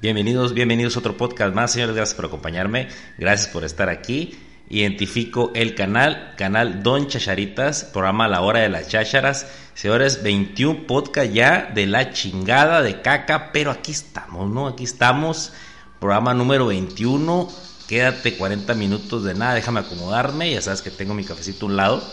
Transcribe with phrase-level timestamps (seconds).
[0.00, 1.96] Bienvenidos, bienvenidos a otro podcast más, señores.
[1.96, 2.88] Gracias por acompañarme.
[3.16, 4.38] Gracias por estar aquí.
[4.68, 9.46] Identifico el canal, canal Don Chacharitas, programa La Hora de las Chácharas.
[9.74, 14.66] Señores, 21 podcast ya de la chingada de caca, pero aquí estamos, ¿no?
[14.66, 15.52] Aquí estamos.
[16.00, 17.48] Programa número 21.
[17.88, 20.50] Quédate 40 minutos de nada, déjame acomodarme.
[20.50, 22.04] Ya sabes que tengo mi cafecito a un lado.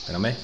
[0.00, 0.34] Espérame.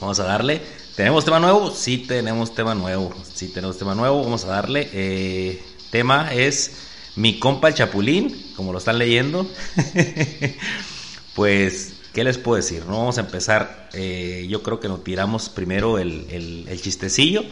[0.00, 0.62] Vamos a darle.
[0.98, 1.70] ¿Tenemos tema nuevo?
[1.70, 3.14] Sí, tenemos tema nuevo.
[3.32, 4.20] Sí, tenemos tema nuevo.
[4.20, 4.90] Vamos a darle.
[4.92, 5.62] Eh,
[5.92, 9.46] tema es mi compa el Chapulín, como lo están leyendo.
[11.36, 12.84] pues, ¿qué les puedo decir?
[12.84, 13.90] No vamos a empezar.
[13.92, 17.44] Eh, yo creo que nos tiramos primero el, chistecillo,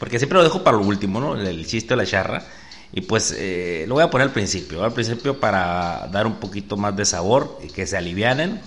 [0.00, 1.36] porque siempre lo dejo para lo último, ¿no?
[1.36, 2.44] El, chiste de la charra.
[2.92, 6.76] Y pues eh, lo voy a poner al principio, al principio para dar un poquito
[6.76, 8.60] más de sabor y que se alivianen.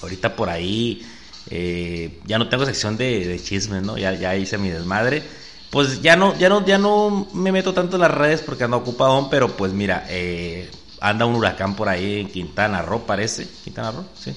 [0.00, 1.04] Ahorita por ahí
[1.50, 3.98] eh, ya no tengo sección de, chismes, ¿no?
[3.98, 5.22] Ya, hice mi desmadre.
[5.70, 8.76] Pues ya no, ya no, ya no me meto tanto en las redes porque ando
[8.76, 13.48] ocupado, pero pues mira, eh, anda un huracán por ahí en Quintana Roo, parece.
[13.64, 14.36] Quintana Roo, sí.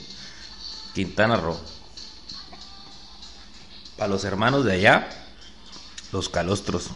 [0.93, 1.57] Quintana Roo.
[3.97, 5.09] Para los hermanos de allá,
[6.11, 6.89] los calostros.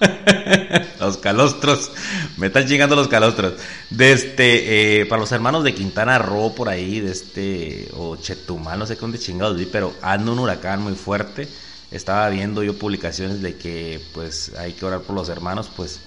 [1.00, 1.90] los calostros.
[2.36, 3.54] Me están chingando los calostros.
[3.90, 8.78] De este, eh, para los hermanos de Quintana Roo por ahí, de este, o Chetumal,
[8.78, 11.48] no sé qué dónde chingados vi, pero anda un huracán muy fuerte.
[11.90, 16.00] Estaba viendo yo publicaciones de que pues hay que orar por los hermanos, pues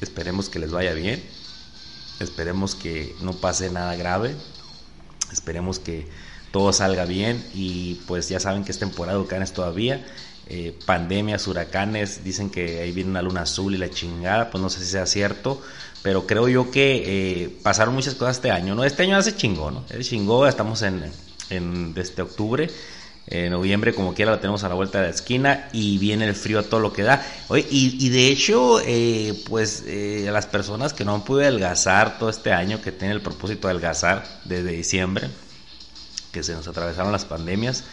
[0.00, 1.22] esperemos que les vaya bien.
[2.20, 4.34] Esperemos que no pase nada grave.
[5.32, 6.08] Esperemos que
[6.52, 10.04] todo salga bien y pues ya saben que es temporada de huracanes todavía
[10.46, 14.68] eh, pandemias, huracanes, dicen que ahí viene una luna azul y la chingada, pues no
[14.68, 15.62] sé si sea cierto,
[16.02, 18.84] pero creo yo que eh, pasaron muchas cosas este año, ¿no?
[18.84, 19.84] Este año hace chingó, ¿no?
[19.88, 21.10] Es chingó, estamos en,
[21.48, 22.68] en desde octubre,
[23.26, 26.34] en noviembre como quiera la tenemos a la vuelta de la esquina y viene el
[26.34, 27.24] frío a todo lo que da.
[27.48, 29.82] Oye, y, de hecho, eh, pues
[30.28, 33.66] a las personas que no han podido adelgazar todo este año, que tienen el propósito
[33.66, 35.30] de adelgazar desde diciembre,
[36.32, 37.84] que se nos atravesaron las pandemias,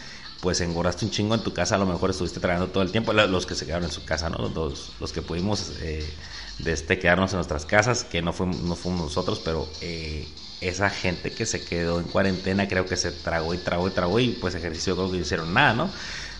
[0.42, 3.12] pues engordaste un chingo en tu casa, a lo mejor estuviste trabajando todo el tiempo,
[3.12, 4.48] los que se quedaron en su casa, ¿no?
[4.48, 6.04] Los, los que pudimos eh,
[6.66, 10.26] este, quedarnos en nuestras casas, que no fuimos, no fuimos nosotros, pero eh,
[10.60, 14.18] esa gente que se quedó en cuarentena creo que se tragó y tragó y tragó
[14.18, 15.90] y pues ejercicio creo que no hicieron nada, ¿no?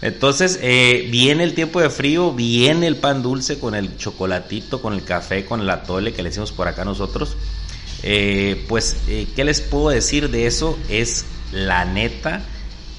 [0.00, 4.94] Entonces eh, viene el tiempo de frío, viene el pan dulce con el chocolatito, con
[4.94, 7.36] el café, con el atole que le hicimos por acá nosotros.
[8.02, 8.96] pues,
[9.36, 10.76] ¿qué les puedo decir de eso?
[10.88, 12.44] Es la neta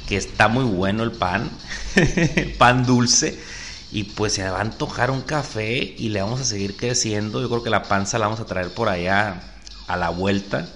[0.07, 1.49] que está muy bueno el pan,
[2.57, 3.39] pan dulce,
[3.91, 7.41] y pues se va a antojar un café y le vamos a seguir creciendo.
[7.41, 9.41] Yo creo que la panza la vamos a traer por allá
[9.87, 10.67] a la vuelta,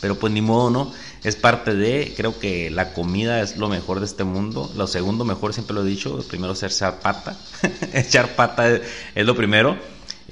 [0.00, 0.92] pero pues ni modo, ¿no?
[1.22, 4.72] Es parte de, creo que la comida es lo mejor de este mundo.
[4.76, 7.36] Lo segundo mejor, siempre lo he dicho, primero es echar pata.
[7.92, 8.82] echar pata es,
[9.14, 9.76] lo primero.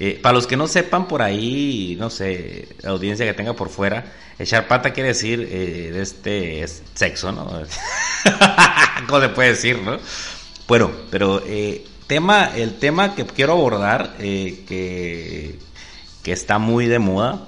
[0.03, 3.69] Eh, para los que no sepan por ahí, no sé, la audiencia que tenga por
[3.69, 7.45] fuera, echar pata quiere decir eh, de este sexo, ¿no?
[9.07, 9.99] ¿Cómo se puede decir, no?
[10.67, 15.59] Bueno, pero eh, tema, el tema que quiero abordar, que,
[16.23, 17.45] que está muy de moda,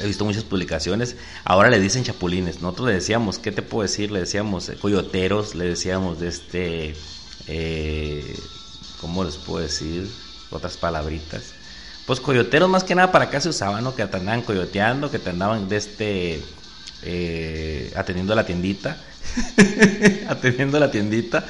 [0.00, 4.10] he visto muchas publicaciones, ahora le dicen chapulines, nosotros le decíamos, ¿qué te puedo decir?
[4.10, 6.94] Le decíamos coyoteros, le decíamos de este,
[9.02, 10.10] ¿cómo les puedo decir?
[10.50, 11.57] Otras palabritas
[12.08, 13.94] pues coyoteros más que nada para acá se usaban, ¿no?
[13.94, 16.42] Que te andaban coyoteando, que te andaban de este,
[17.02, 18.96] eh, atendiendo la tiendita,
[20.28, 21.44] atendiendo la tiendita,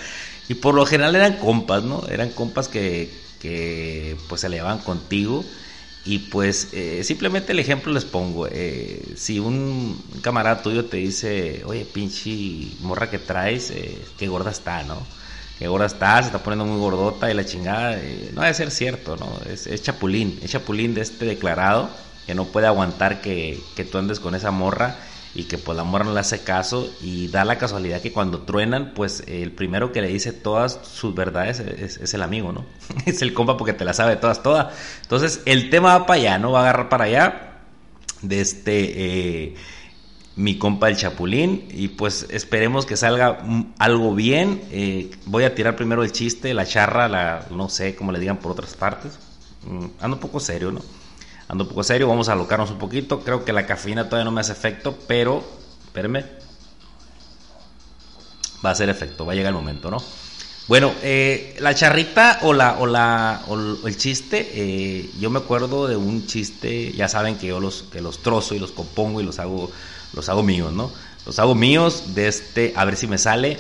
[0.49, 2.05] y por lo general eran compas, ¿no?
[2.09, 3.09] Eran compas que,
[3.41, 5.45] que pues se llevaban contigo,
[6.05, 11.63] y pues eh, simplemente el ejemplo les pongo, eh, si un camarada tuyo te dice,
[11.67, 13.73] oye, pinche morra que traes,
[14.19, 15.07] qué gorda está, ¿no?
[15.59, 17.99] Que ahora está, se está poniendo muy gordota y la chingada.
[17.99, 19.41] Eh, no debe ser cierto, ¿no?
[19.51, 21.91] Es, chapulín, es chapulín de este declarado
[22.27, 24.97] que no puede aguantar que, que, tú andes con esa morra
[25.35, 28.43] y que pues la morra no le hace caso y da la casualidad que cuando
[28.43, 32.65] truenan, pues el primero que le dice todas sus verdades es, el amigo, ¿no?
[33.07, 34.75] es el compa porque te la sabe todas, todas.
[35.03, 36.53] Entonces el tema va para allá, ¿no?
[36.53, 37.61] Va a agarrar para allá
[38.23, 39.47] de este...
[39.47, 39.55] Eh,
[40.39, 43.45] mi compa el Chapulín y pues esperemos que salga
[43.79, 44.63] algo bien.
[44.71, 48.37] Eh, voy a tirar primero el chiste, la charra, la no sé cómo le digan
[48.37, 49.19] por otras partes.
[49.67, 50.81] Mm, ando un poco serio, ¿no?
[51.49, 53.19] Ando un poco serio, vamos a alocarnos un poquito.
[53.25, 55.43] Creo que la cafeína todavía no me hace efecto, pero
[55.87, 56.25] espérenme.
[58.65, 59.99] Va a hacer efecto, va a llegar el momento, ¿no?
[60.69, 65.89] Bueno, eh, la charrita o la o la o el chiste, eh, yo me acuerdo
[65.89, 69.25] de un chiste, ya saben que yo los que los trozo y los compongo y
[69.25, 69.71] los hago
[70.13, 70.91] los hago míos, ¿no?
[71.27, 73.59] Los hago míos de este, a ver si me sale.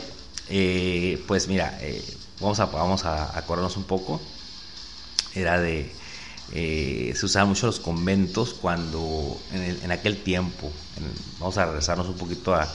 [0.48, 2.02] Eh, pues mira, eh,
[2.40, 4.20] vamos, a, vamos a acordarnos un poco.
[5.34, 5.92] Era de,
[6.52, 10.72] eh, se usaban mucho los conventos cuando, en, aquel tiempo,
[11.38, 12.66] vamos a regresarnos un poquito a,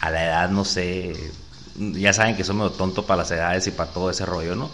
[0.00, 1.32] a, la edad, no sé,
[1.76, 4.70] ya saben que soy medio tonto para las edades y para todo ese rollo, ¿no?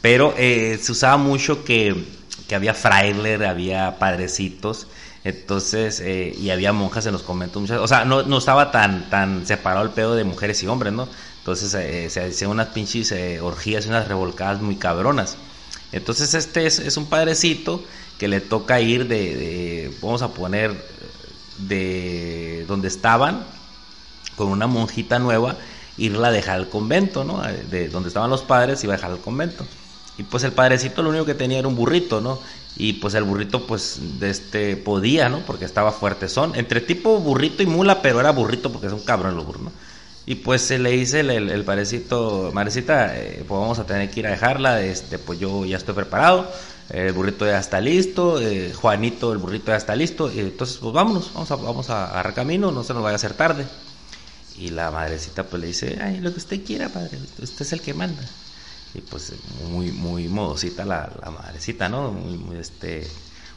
[0.00, 2.06] Pero se usaba mucho que,
[2.46, 4.86] que había frailer, había padrecitos
[5.26, 9.10] entonces, eh, y había monjas en los conventos, muchas, o sea, no, no estaba tan,
[9.10, 11.08] tan separado el pedo de mujeres y hombres, ¿no?
[11.38, 15.36] Entonces eh, se hacían unas pinches eh, orgías y unas revolcadas muy cabronas.
[15.90, 17.82] Entonces este es, un padrecito
[18.18, 20.80] que le toca ir de, vamos a poner,
[21.58, 23.44] de donde estaban,
[24.36, 25.56] con una monjita nueva,
[25.98, 27.42] irla a dejar al convento, ¿no?
[27.68, 29.66] De donde estaban los padres, iba a dejar al convento.
[30.18, 32.38] Y pues el padrecito lo único que tenía era un burrito, ¿no?
[32.76, 35.40] Y pues el burrito pues de este podía, ¿no?
[35.40, 39.00] Porque estaba fuerte son, entre tipo burrito y mula, pero era burrito porque es un
[39.00, 39.72] cabrón los burros, ¿no?
[40.26, 44.26] Y pues se le dice el, parecito, Marecita, eh, pues vamos a tener que ir
[44.26, 46.50] a dejarla, este, pues yo ya estoy preparado,
[46.90, 50.92] el burrito ya está listo, eh, Juanito, el burrito ya está listo, y entonces pues
[50.92, 53.66] vámonos, vamos a, vamos a camino, no se nos vaya a hacer tarde.
[54.58, 57.80] Y la madrecita pues le dice, ay, lo que usted quiera, padre, usted es el
[57.80, 58.22] que manda
[58.94, 59.32] y pues
[59.68, 62.12] muy, muy modosita la, la madrecita, ¿no?
[62.12, 63.06] Muy, este,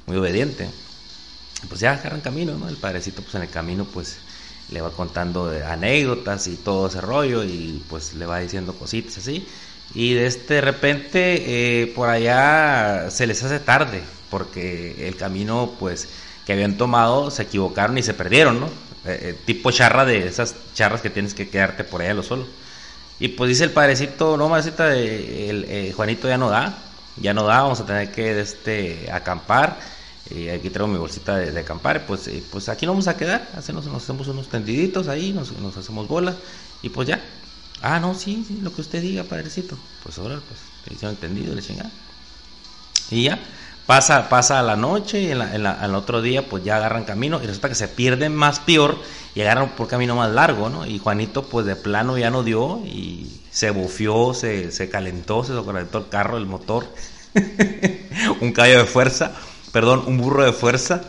[0.05, 0.69] muy obediente.
[1.67, 2.69] Pues ya agarran camino, ¿no?
[2.69, 4.17] El padrecito pues en el camino pues
[4.71, 9.47] le va contando anécdotas y todo ese rollo y pues le va diciendo cositas así.
[9.93, 16.07] Y de este repente eh, por allá se les hace tarde porque el camino pues
[16.45, 18.67] que habían tomado se equivocaron y se perdieron, ¿no?
[19.05, 22.45] Eh, eh, tipo charra de esas charras que tienes que quedarte por allá lo solo.
[23.19, 26.77] Y pues dice el padrecito, no, madrecita, el, eh, Juanito ya no da,
[27.17, 29.77] ya no da, vamos a tener que este, acampar.
[30.29, 33.49] Y aquí traigo mi bolsita de, acampar, pues, eh, pues aquí nos vamos a quedar,
[33.57, 36.35] hacemos, nos hacemos unos tendiditos ahí, nos, hacemos bolas
[36.81, 37.21] y pues ya.
[37.81, 39.77] Ah, no, sí, sí, lo que usted diga, padrecito.
[40.03, 41.89] Pues ahora, pues, te hicieron entendido, le chingada.
[43.09, 43.39] Y ya,
[43.89, 47.41] Pasa, pasa la noche y en la, en al otro día pues ya agarran camino
[47.41, 48.99] y resulta que se pierden más peor
[49.33, 50.85] y agarran por camino más largo, ¿no?
[50.85, 55.53] Y Juanito pues de plano ya no dio y se bufió, se, se calentó, se
[55.65, 56.85] calentó el carro, el motor,
[58.41, 59.31] un caballo de fuerza,
[59.71, 61.01] perdón, un burro de fuerza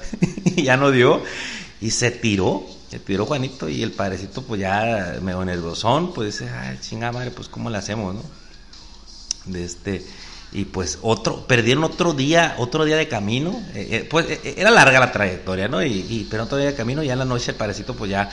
[0.47, 1.23] y ya no dio
[1.83, 6.50] y se tiró, se tiró Juanito y el padrecito pues ya medio nerviosón, pues dice,
[6.50, 8.23] ay chingada madre, pues cómo le hacemos, ¿no?
[9.44, 10.03] De este
[10.52, 13.62] y pues otro perdieron otro día otro día de camino.
[13.75, 17.02] Eh, eh, pues eh, era larga la trayectoria no y, pero otro día de camino
[17.02, 18.31] ya en la noche el parecito pues ya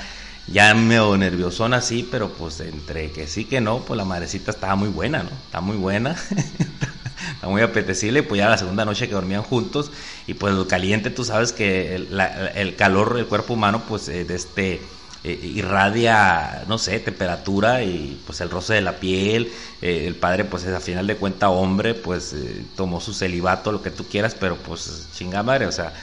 [0.48, 4.76] ya medio nerviosón así pero pues entre que sí que no pues la madrecita estaba
[4.76, 6.12] muy buena no está muy buena
[7.36, 9.92] está muy apetecible pues ya la segunda noche que dormían juntos
[10.26, 12.20] y pues lo caliente tú sabes que el,
[12.56, 14.82] el calor del cuerpo humano pues de este
[15.24, 19.52] eh, irradia, no sé, temperatura y pues el roce de la piel.
[19.82, 23.82] Eh, el padre, pues a final de cuenta hombre, pues eh, tomó su celibato, lo
[23.82, 25.94] que tú quieras, pero pues chinga madre, o sea,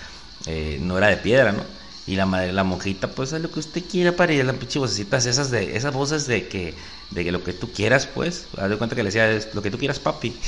[0.81, 1.63] no era de piedra, ¿no?
[2.07, 5.25] Y la madre, la monjita, pues lo que usted quiera, para ir las pinche vocecitas
[5.25, 6.75] esas de, esas voces de que,
[7.11, 9.71] de que lo que tú quieras, pues, haz de cuenta que le decía, lo que
[9.71, 10.37] tú quieras, papi.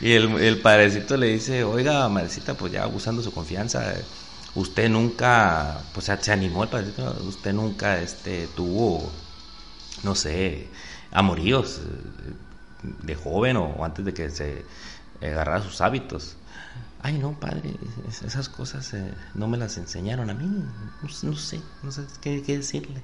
[0.00, 3.94] Y el, el padrecito le dice, oiga, madrecita, pues ya abusando su confianza,
[4.54, 6.66] usted nunca, pues se animó,
[7.26, 9.10] usted nunca este, tuvo,
[10.02, 10.68] no sé,
[11.10, 12.32] amoríos eh,
[13.02, 14.64] de joven o antes de que se
[15.20, 16.36] agarrara sus hábitos.
[17.02, 17.74] Ay, no, padre,
[18.24, 20.46] esas cosas eh, no me las enseñaron a mí,
[21.22, 23.02] no, sé, no sé qué, decirle.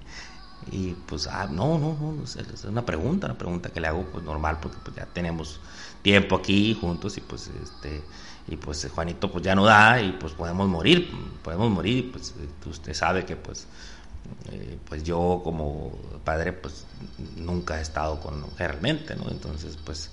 [0.71, 4.25] Y pues, ah, no, no, no, es una pregunta, una pregunta que le hago pues
[4.25, 5.61] normal porque pues ya tenemos
[6.03, 8.03] tiempo aquí juntos y pues este
[8.51, 11.09] y pues Juanito pues ya no da y pues podemos morir,
[11.43, 12.35] podemos morir, pues
[12.67, 13.67] usted sabe que pues
[14.51, 16.85] eh, pues yo como padre pues
[17.37, 19.31] nunca he estado con realmente, ¿no?
[19.31, 20.11] Entonces pues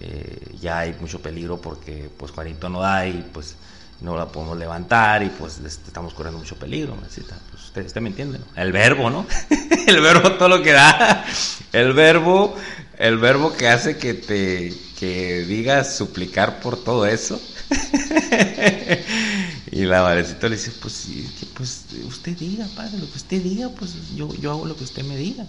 [0.00, 3.56] eh, ya hay mucho peligro porque pues Juanito no da y pues
[4.00, 7.18] no la podemos levantar y pues estamos corriendo mucho peligro, pues
[7.54, 8.44] usted, usted me entiende, ¿no?
[8.60, 9.26] El verbo, ¿no?
[9.86, 11.24] el verbo todo lo que da,
[11.72, 12.56] el verbo,
[12.98, 17.40] el verbo que hace que te que digas suplicar por todo eso
[19.76, 21.06] Y la madrecita le dice, pues,
[21.54, 25.04] pues usted diga, padre, lo que usted diga, pues yo, yo hago lo que usted
[25.04, 25.44] me diga.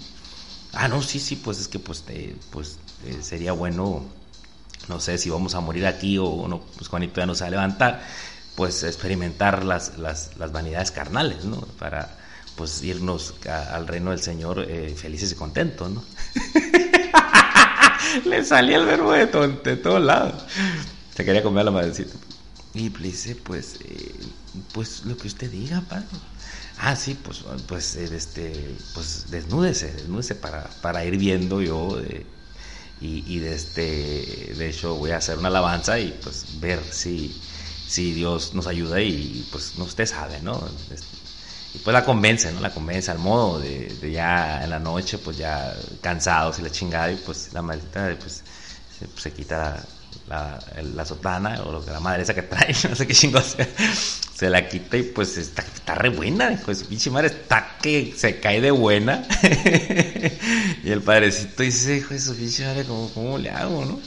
[0.73, 2.03] Ah, no, sí, sí, pues es que pues,
[2.51, 4.03] pues eh, sería bueno,
[4.89, 7.47] no sé si vamos a morir aquí o no, pues Juanito ya no se va
[7.47, 8.01] a levantar,
[8.55, 11.61] pues experimentar las, las, las vanidades carnales, ¿no?
[11.79, 12.17] Para
[12.57, 16.03] pues irnos al reino del Señor eh, felices y contentos, ¿no?
[18.25, 20.43] Le salía el verbo de, de todos lados.
[21.17, 22.13] Se quería comer a la madrecita.
[22.75, 24.15] Y le dice, pues, eh,
[24.71, 26.05] pues lo que usted diga, padre.
[26.77, 31.99] Ah, sí, pues, pues, eh, este, pues desnúdese, desnúdese para, para ir viendo yo.
[32.99, 37.43] y, y de, este, de hecho voy a hacer una alabanza y pues ver si,
[37.85, 40.79] si Dios nos ayuda y pues no, usted sabe, ¿no?
[40.91, 41.17] Este,
[41.73, 42.61] y pues la convence, ¿no?
[42.61, 46.71] La convence al modo de, de, ya en la noche, pues ya cansados y la
[46.71, 48.43] chingada, y pues la maldita, pues
[48.99, 49.87] se, se quita
[50.27, 53.41] la, la, sotana o lo que la madre esa que trae, no sé qué chingo
[53.41, 53.67] sea,
[54.35, 57.77] se la quita y pues está, está re buena, hijo de su pinche madre, está
[57.81, 59.25] que se cae de buena.
[60.83, 63.99] y el padrecito dice, hijo de su pinche madre, ¿cómo, cómo le hago, no?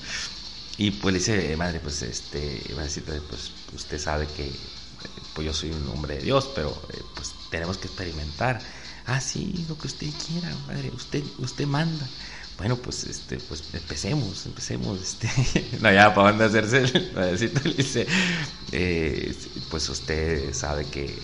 [0.77, 4.51] Y pues le dice, madre, pues este, padrecito, pues usted sabe que
[5.35, 8.61] pues yo soy un hombre de Dios, pero eh, pues tenemos que experimentar.
[9.07, 12.07] Ah, sí, lo que usted quiera, madre, usted, usted manda
[12.61, 18.07] bueno, pues, este, pues empecemos, empecemos, este, no, ya, ¿para dónde hacerse el dice,
[18.71, 19.35] eh,
[19.71, 21.19] pues usted sabe que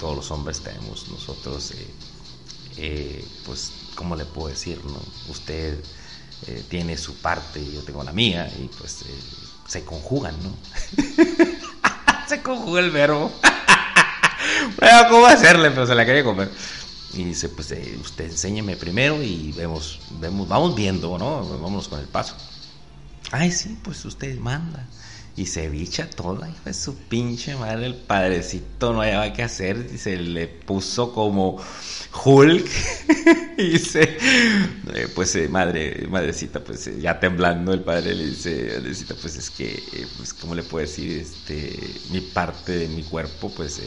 [0.00, 1.86] todos los hombres tenemos nosotros, eh,
[2.78, 5.00] eh, pues, ¿cómo le puedo decir, no?
[5.28, 5.78] Usted
[6.68, 9.04] tiene su parte y yo tengo la mía, y pues
[9.68, 10.52] se conjugan, ¿no?
[12.28, 13.32] se conjuga el verbo.
[14.80, 15.70] bueno, ¿cómo hacerle?
[15.70, 16.50] Pero se la quería comer.
[17.14, 21.46] Y dice, pues eh, usted enséñeme primero y vemos, vemos, vamos viendo, ¿no?
[21.48, 22.34] Vámonos con el paso.
[23.32, 24.86] Ay, sí, pues usted manda.
[25.36, 29.86] Y se bicha toda, hijo de su pinche madre, el padrecito no hallaba qué hacer
[29.92, 31.62] y se le puso como
[32.24, 32.66] Hulk.
[33.58, 34.02] y se,
[34.94, 39.36] eh, pues eh, madre, madrecita, pues eh, ya temblando el padre le dice, madrecita, pues
[39.36, 39.82] es que,
[40.16, 41.78] pues cómo le puedo decir, este,
[42.10, 43.80] mi parte de mi cuerpo, pues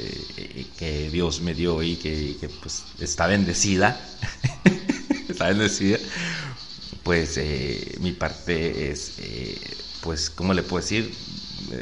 [0.77, 3.99] que Dios me dio y que, pues está bendecida,
[5.29, 5.97] está bendecida,
[7.03, 7.39] pues
[7.99, 9.13] mi parte es,
[10.01, 11.13] pues, ¿cómo le puedo decir?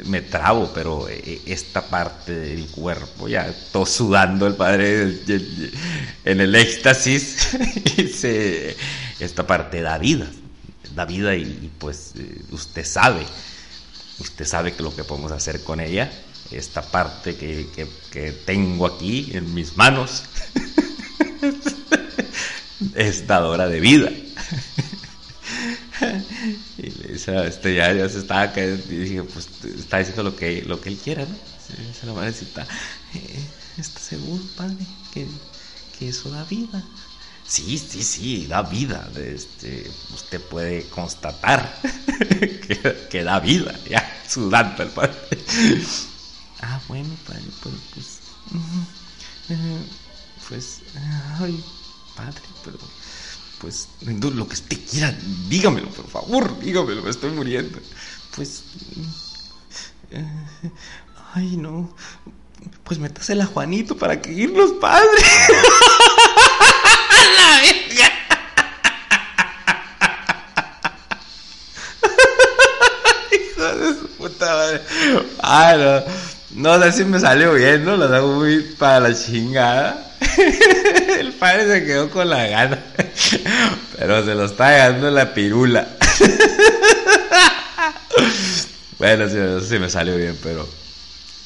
[0.06, 5.20] Me trabo, pero eh, esta parte del cuerpo, ya todo sudando el padre
[6.24, 7.50] en el éxtasis,
[9.20, 10.26] esta parte da vida,
[10.94, 13.22] da vida y, pues eh, usted sabe,
[14.18, 16.10] usted sabe que lo que podemos hacer con ella,
[16.50, 17.66] esta parte que,
[18.10, 20.24] que tengo aquí en mis manos,
[22.94, 24.10] es dadora de vida.
[27.32, 30.90] Dice, este, ya, ya se estaba cayendo dije, pues está diciendo lo que, lo que
[30.90, 31.36] él quiera, ¿no?
[31.98, 32.66] Se la madrecita,
[33.14, 35.26] eh, ¿está seguro, padre, que,
[35.98, 36.82] que eso da vida?
[37.46, 39.08] Sí, sí, sí, da vida.
[39.16, 41.80] Este, usted puede constatar
[42.28, 45.14] que, que, da vida, ya, sudando el padre.
[46.60, 48.20] ah, bueno, padre, pues, pues,
[50.48, 50.80] pues,
[51.40, 51.62] ay,
[52.16, 52.78] padre, pero
[53.60, 55.14] pues lo que usted quiera,
[55.48, 57.78] dígamelo, por favor, dígamelo, me estoy muriendo.
[58.34, 58.62] Pues,
[60.10, 60.24] eh,
[61.34, 61.94] ay, no,
[62.84, 65.24] pues métasela a Juanito para que ir los padres.
[67.36, 68.12] La verga.
[73.32, 74.82] Hijo de su puta madre.
[75.42, 76.28] Ay, no.
[76.50, 77.96] No sé si me salió bien, ¿no?
[77.96, 80.07] Lo hago muy para la chingada.
[81.20, 82.78] El padre se quedó con la gana.
[83.98, 85.88] Pero se lo está dando la pirula.
[88.98, 89.36] Bueno, sí,
[89.68, 90.68] sí me salió bien, pero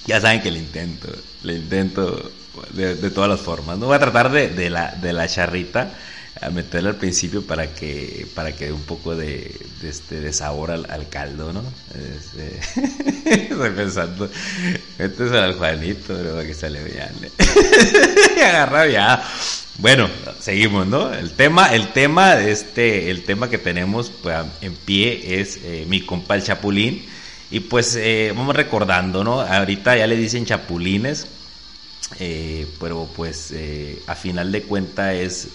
[0.06, 1.08] ya saben que le intento.
[1.42, 2.32] Le intento
[2.70, 3.78] de, todas las formas.
[3.78, 5.92] No voy a tratar de, la, de la charrita
[6.40, 10.90] a meterle al principio para que para que dé un poco de, este sabor al,
[10.90, 11.62] al caldo, ¿no?
[11.94, 12.58] Este,
[13.44, 14.30] estoy pensando,
[14.98, 17.10] este es al Juanito, pero que sale bien.
[18.44, 19.22] Agarra ya.
[19.78, 20.08] Bueno,
[20.38, 21.12] seguimos, ¿no?
[21.12, 26.02] El tema, el tema este, el tema que tenemos pues, en pie es eh, mi
[26.02, 27.04] compa el Chapulín.
[27.50, 29.40] Y pues eh, vamos recordando, ¿no?
[29.40, 31.26] Ahorita ya le dicen chapulines,
[32.18, 33.52] eh, pero pues
[34.06, 35.48] a final de cuenta es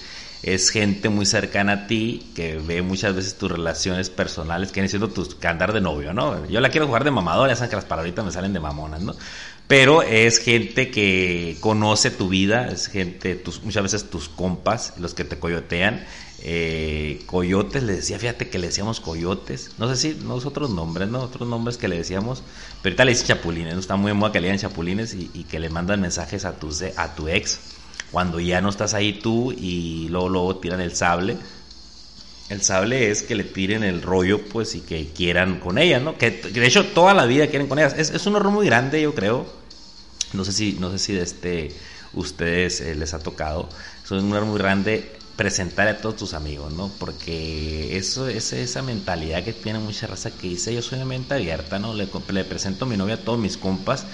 [0.43, 5.09] es gente muy cercana a ti que ve muchas veces tus relaciones personales, que siendo
[5.09, 6.47] tus que andar de novio, ¿no?
[6.47, 9.01] Yo la quiero jugar de mamador, ya saben que las palabritas me salen de mamonas,
[9.01, 9.15] ¿no?
[9.67, 15.13] Pero es gente que conoce tu vida, es gente, tus, muchas veces tus compas, los
[15.13, 16.05] que te coyotean,
[16.39, 19.71] Eh, coyotes, le decía, fíjate que le decíamos coyotes.
[19.79, 21.21] No sé si nosotros nombres, ¿no?
[21.21, 22.43] Otros nombres que le decíamos.
[22.81, 23.79] Pero ahorita le dice chapulines, ¿no?
[23.79, 26.69] Está muy de moda que le digan chapulines y, que le mandan mensajes a tu,
[26.95, 27.59] a tu ex.
[28.11, 31.37] Cuando ya no estás ahí tú y luego, luego tiran el sable.
[32.49, 36.17] El sable es que le tiren el rollo, pues, y que quieran con ella, ¿no?
[36.17, 37.95] Que, de hecho toda la vida quieren con ellas.
[37.97, 39.45] Es, es un horror muy grande, yo creo.
[40.33, 41.75] No sé si, no sé si de este
[42.13, 43.69] ustedes eh, les ha tocado.
[44.03, 46.91] Es un horror muy grande presentar a todos tus amigos, ¿no?
[46.99, 51.35] Porque eso es esa mentalidad que tiene mucha raza que dice, yo soy una mente
[51.35, 51.93] abierta, ¿no?
[51.93, 54.05] Le, le presento a mi novia a todos mis compas,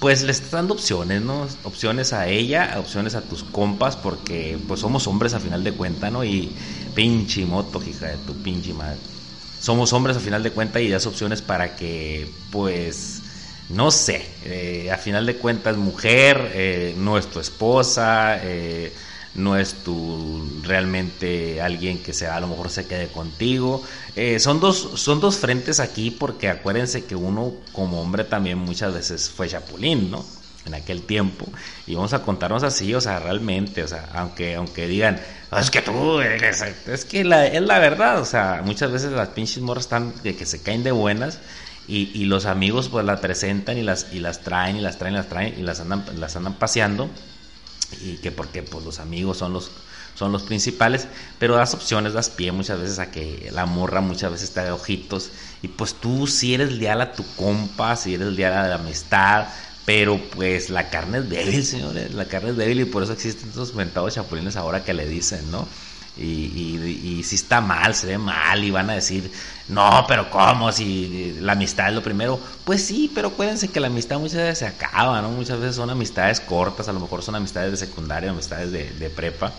[0.00, 1.46] pues le estás dando opciones, ¿no?
[1.62, 6.10] Opciones a ella, opciones a tus compas, porque pues somos hombres a final de cuenta,
[6.10, 6.24] ¿no?
[6.24, 6.56] Y
[6.94, 8.98] pinche moto, hija de tu pinche madre.
[9.60, 13.20] Somos hombres a final de cuenta y das opciones para que, pues,
[13.68, 18.94] no sé, eh, a final de cuentas mujer, eh, no es tu esposa, eh,
[19.34, 23.82] no es tu realmente alguien que sea a lo mejor se quede contigo.
[24.16, 28.92] Eh, son, dos, son dos frentes aquí porque acuérdense que uno como hombre también muchas
[28.92, 30.24] veces fue chapulín, ¿no?
[30.66, 31.46] En aquel tiempo.
[31.86, 35.20] Y vamos a contarnos así, o sea, realmente, o sea, aunque, aunque digan,
[35.50, 39.28] ah, es que tú, es que la, es la verdad, o sea, muchas veces las
[39.28, 41.38] pinches morras están de que se caen de buenas.
[41.88, 45.14] Y, y los amigos pues las presentan y las, y las traen y las traen
[45.14, 47.10] y las traen y las andan, las andan paseando
[47.92, 49.72] y que porque pues los amigos son los
[50.14, 54.30] son los principales, pero das opciones, das pie muchas veces a que la morra muchas
[54.30, 55.32] veces te de ojitos
[55.62, 59.48] y pues tú si eres leal a tu compa, si eres leal a la amistad,
[59.84, 63.48] pero pues la carne es débil, señores, la carne es débil y por eso existen
[63.50, 65.68] estos mentados chapulines ahora que le dicen, ¿no?
[66.20, 69.30] Y, si está mal, se ve mal y van a decir,
[69.68, 70.70] no, pero ¿cómo?
[70.72, 72.38] Si la amistad es lo primero.
[72.64, 75.30] Pues sí, pero acuérdense que la amistad muchas veces se acaba, ¿no?
[75.30, 79.52] Muchas veces son amistades cortas, a lo mejor son amistades de secundaria, amistades de, prepa,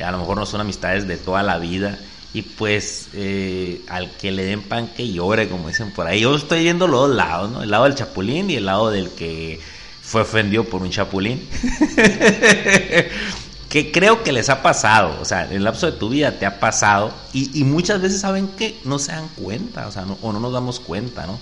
[0.00, 1.98] a lo mejor no son amistades de toda la vida.
[2.34, 6.20] Y pues eh, al que le den pan que llore, como dicen por ahí.
[6.20, 7.62] Yo estoy viendo los dos lados, ¿no?
[7.62, 9.58] El lado del chapulín y el lado del que
[10.02, 11.48] fue ofendido por un chapulín.
[13.68, 16.46] que creo que les ha pasado, o sea, en el lapso de tu vida te
[16.46, 20.32] ha pasado y, muchas veces saben que no se dan cuenta, o sea, no, o
[20.32, 21.38] no nos damos cuenta, ¿no?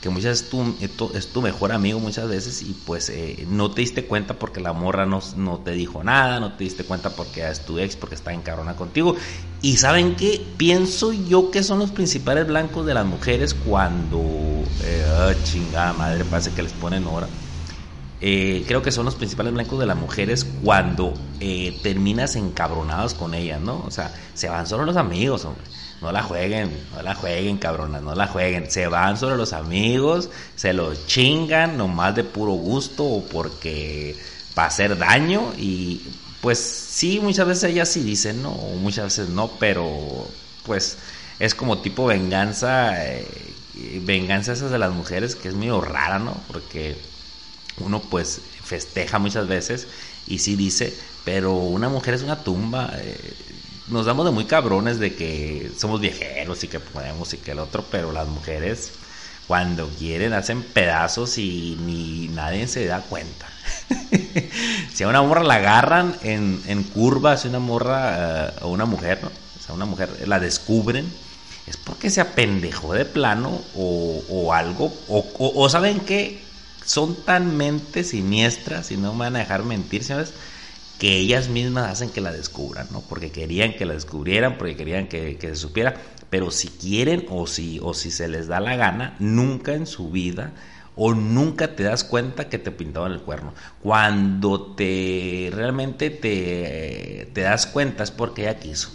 [0.00, 3.80] Que muchas veces tu, es tu mejor amigo muchas veces y pues eh, no te
[3.80, 7.48] diste cuenta porque la morra no, no, te dijo nada, no te diste cuenta porque
[7.48, 9.16] es tu ex, porque está en cabrona contigo.
[9.60, 14.18] Y saben que pienso yo que son los principales blancos de las mujeres cuando,
[14.84, 17.28] eh, ah, chingada madre, parece que les ponen hora
[18.20, 23.34] eh, creo que son los principales blancos de las mujeres cuando eh, terminas encabronados con
[23.34, 23.82] ellas, ¿no?
[23.86, 25.64] O sea, se van solo los amigos, hombre.
[26.00, 28.70] No la jueguen, no la jueguen, cabronas, no la jueguen.
[28.70, 34.16] Se van sobre los amigos, se los chingan nomás de puro gusto o porque
[34.56, 36.02] va a hacer daño y
[36.40, 40.28] pues sí, muchas veces ellas sí dicen no, muchas veces no, pero
[40.62, 40.98] pues
[41.38, 43.26] es como tipo venganza, eh,
[44.02, 46.44] venganza esas de las mujeres que es medio rara, ¿no?
[46.48, 46.96] Porque
[47.80, 49.86] uno pues festeja muchas veces
[50.26, 52.92] y sí dice, pero una mujer es una tumba.
[52.96, 53.34] Eh,
[53.88, 57.58] nos damos de muy cabrones de que somos viejeros y que podemos y que el
[57.58, 58.92] otro, pero las mujeres
[59.46, 63.46] cuando quieren hacen pedazos y ni nadie se da cuenta.
[64.94, 68.84] si a una morra la agarran en, en curva, si una morra eh, o una
[68.84, 69.28] mujer, ¿no?
[69.28, 71.10] o sea, una mujer la descubren,
[71.66, 76.47] es porque se apendejó de plano o, o algo, o, o saben que
[76.88, 80.32] son tan mentes siniestras, y no me van a dejar mentir, ¿sabes?
[80.98, 83.02] Que ellas mismas hacen que la descubran, ¿no?
[83.02, 85.94] Porque querían que la descubrieran, porque querían que, se supiera.
[86.30, 90.10] Pero si quieren o si, o si se les da la gana, nunca en su
[90.10, 90.52] vida
[90.96, 93.52] o nunca te das cuenta que te pintaban el cuerno.
[93.82, 98.90] Cuando te realmente te, te das cuenta es porque ella quiso.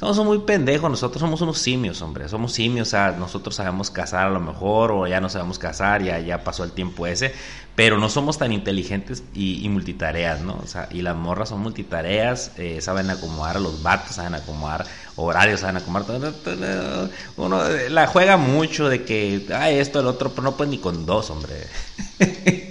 [0.00, 2.26] Somos muy pendejos, nosotros somos unos simios, hombre.
[2.26, 6.02] Somos simios, o sea, nosotros sabemos casar a lo mejor, o ya no sabemos casar,
[6.02, 7.34] ya, ya pasó el tiempo ese,
[7.74, 10.58] pero no somos tan inteligentes y, multitareas, ¿no?
[10.64, 14.86] O sea, y las morras son multitareas, eh, saben acomodar a los vatos, saben acomodar
[15.16, 16.22] horarios, saben acomodar.
[17.36, 21.04] Uno la juega mucho de que, ah, esto, el otro, pero no puede ni con
[21.04, 21.66] dos, hombre.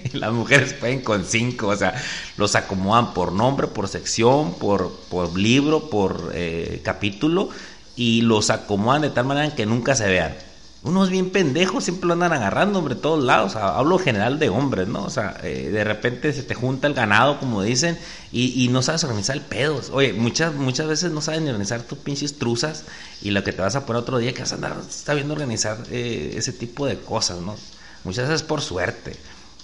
[0.13, 1.93] Las mujeres pueden con cinco, o sea,
[2.38, 7.50] los acomodan por nombre, por sección, por, por libro, por eh, capítulo,
[7.95, 10.36] y los acomodan de tal manera que nunca se vean.
[10.82, 13.58] Unos bien pendejos siempre lo andan agarrando, hombre, todos lados.
[13.58, 15.04] hablo general de hombres, ¿no?
[15.04, 17.98] O sea, eh, de repente se te junta el ganado, como dicen,
[18.32, 19.82] y, no sabes organizar el pedo.
[19.91, 22.86] Oye, muchas, muchas veces no sabes ni organizar tus pinches truzas
[23.22, 25.78] y lo que te vas a poner otro día que vas a andar sabiendo organizar
[25.91, 27.58] eh, ese tipo de cosas, ¿no?
[28.06, 29.17] Muchas veces por suerte.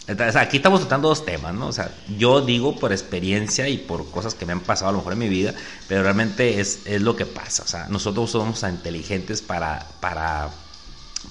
[0.08, 1.68] Aquí estamos tratando dos temas, ¿no?
[1.68, 5.00] O sea, yo digo por experiencia y por cosas que me han pasado a lo
[5.00, 5.56] mejor en mi vida,
[5.88, 7.64] pero realmente es, es lo que pasa.
[7.64, 10.52] O sea, nosotros somos inteligentes para, para,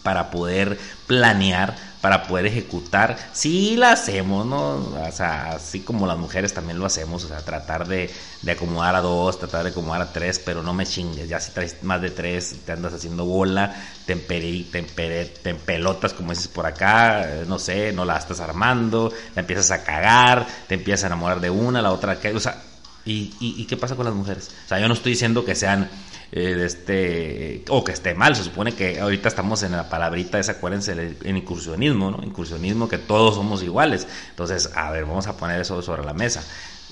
[0.03, 3.17] para poder planear, para poder ejecutar.
[3.33, 4.75] Sí la hacemos, ¿no?
[4.77, 8.11] O sea, así como las mujeres también lo hacemos, o sea, tratar de,
[8.43, 11.53] de acomodar a dos, tratar de acomodar a tres, pero no me chingues, ya si
[11.53, 16.67] traes más de tres, te andas haciendo bola, te, te, te empelotas, como dices por
[16.67, 21.07] acá, eh, no sé, no la estás armando, la empiezas a cagar, te empiezas a
[21.07, 22.61] enamorar de una, la otra, o sea,
[23.07, 24.51] ¿y, y, y qué pasa con las mujeres?
[24.67, 25.89] O sea, yo no estoy diciendo que sean
[26.37, 30.53] eh, este, o que esté mal, se supone que ahorita estamos en la palabrita esa,
[30.53, 32.25] acuérdense, en incursionismo, ¿no?
[32.25, 34.09] Incursionismo que todos somos iguales.
[34.31, 36.43] Entonces, a ver, vamos a poner eso sobre la mesa.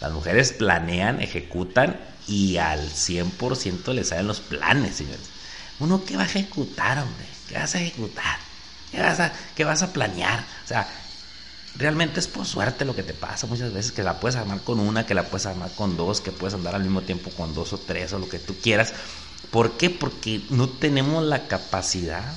[0.00, 5.28] Las mujeres planean, ejecutan y al 100% les salen los planes, señores.
[5.80, 7.26] Uno, ¿qué va a ejecutar, hombre?
[7.48, 8.38] ¿Qué vas a ejecutar?
[8.92, 10.38] ¿Qué vas a, qué vas a planear?
[10.64, 10.86] O sea,
[11.76, 14.78] realmente es por suerte lo que te pasa muchas veces, que la puedes armar con
[14.78, 17.72] una, que la puedes armar con dos, que puedes andar al mismo tiempo con dos
[17.72, 18.92] o tres o lo que tú quieras.
[19.50, 19.90] ¿Por qué?
[19.90, 22.34] Porque no tenemos la capacidad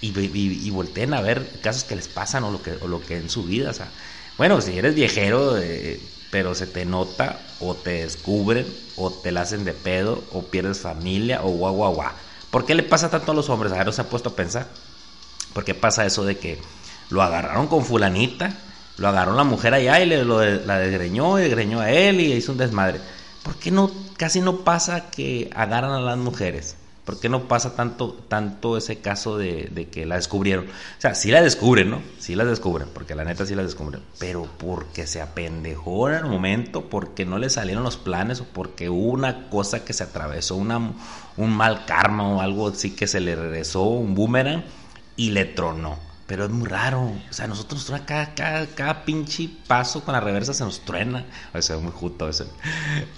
[0.00, 3.28] y, volteen a ver casos que les pasan o lo que, o lo que en
[3.28, 3.72] su vida.
[4.38, 8.66] Bueno, si eres viejero, eh, pero se te nota o te descubren
[8.96, 12.12] o te la hacen de pedo o pierdes familia o guau, guau, guau.
[12.50, 13.72] ¿Por qué le pasa tanto a los hombres?
[13.72, 14.68] A ver, ¿no se ha puesto a pensar?
[15.52, 16.58] ¿Por qué pasa eso de que
[17.10, 18.56] lo agarraron con fulanita?
[18.96, 22.32] Lo agarró la mujer allá y le, lo, la desgreñó y desgreñó a él y
[22.32, 23.00] hizo un desmadre.
[23.42, 26.76] ¿Por qué no, casi no pasa que agarran a las mujeres?
[27.04, 30.66] ¿Por qué no pasa tanto, tanto ese caso de, que la descubrieron?
[30.66, 32.02] O sea, sí la descubren, ¿no?
[32.18, 34.02] Sí la descubren, porque la neta sí la descubren.
[34.18, 38.90] Pero porque se apendejó en el momento, porque no le salieron los planes o porque
[38.90, 40.92] hubo una cosa que se atravesó, una,
[41.36, 44.62] un mal karma o algo así que se le regresó, un boomerang,
[45.16, 46.09] y le tronó.
[46.30, 47.12] Pero es muy raro.
[47.28, 51.26] O sea, nosotros truena cada, cada, cada, pinche paso con la reversa se nos truena.
[51.52, 52.46] O sea, muy justo eso.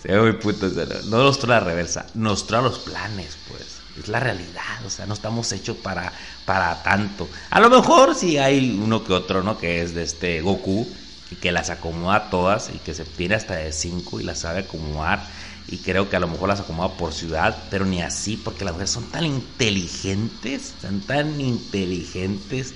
[0.00, 0.66] Se ve muy puto.
[1.10, 3.80] no nos truena la reversa, nos truena los planes, pues.
[4.00, 4.86] Es la realidad.
[4.86, 6.10] O sea, no estamos hechos para,
[6.46, 7.28] para tanto.
[7.50, 9.58] A lo mejor si hay uno que otro, ¿no?
[9.58, 10.88] Que es de este Goku.
[11.30, 12.70] Y que las acomoda todas.
[12.74, 15.22] Y que se tiene hasta de cinco y las sabe acomodar
[15.68, 18.74] y creo que a lo mejor las acomoda por ciudad, pero ni así, porque las
[18.74, 22.74] mujeres son tan inteligentes, son tan inteligentes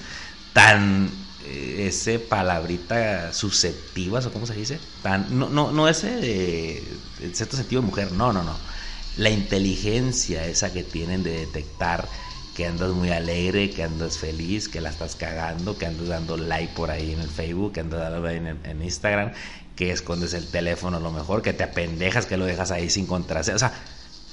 [0.56, 1.10] tan
[1.44, 6.82] eh, ese palabrita susceptivas o cómo se dice tan no no no ese de,
[7.34, 8.56] cierto sentido de mujer no no no
[9.18, 12.08] la inteligencia esa que tienen de detectar
[12.56, 16.72] que andas muy alegre, que andas feliz, que la estás cagando, que andas dando like
[16.74, 19.32] por ahí en el Facebook, que andas dando en, en Instagram,
[19.74, 23.06] que escondes el teléfono a lo mejor, que te apendejas, que lo dejas ahí sin
[23.06, 23.56] contraseña.
[23.56, 23.74] O sea,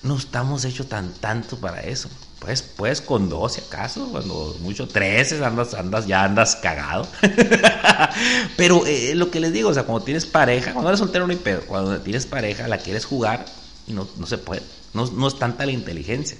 [0.03, 2.09] no estamos hechos tan tanto para eso.
[2.39, 7.07] Pues, pues con dos si acaso, cuando mucho, tres andas, andas, ya andas cagado.
[8.57, 11.31] Pero eh, lo que les digo, o sea, cuando tienes pareja, cuando eres soltero no
[11.31, 13.45] hay pedo, cuando tienes pareja, la quieres jugar
[13.87, 14.61] y no, no se puede.
[14.93, 16.37] No, no es tanta la inteligencia.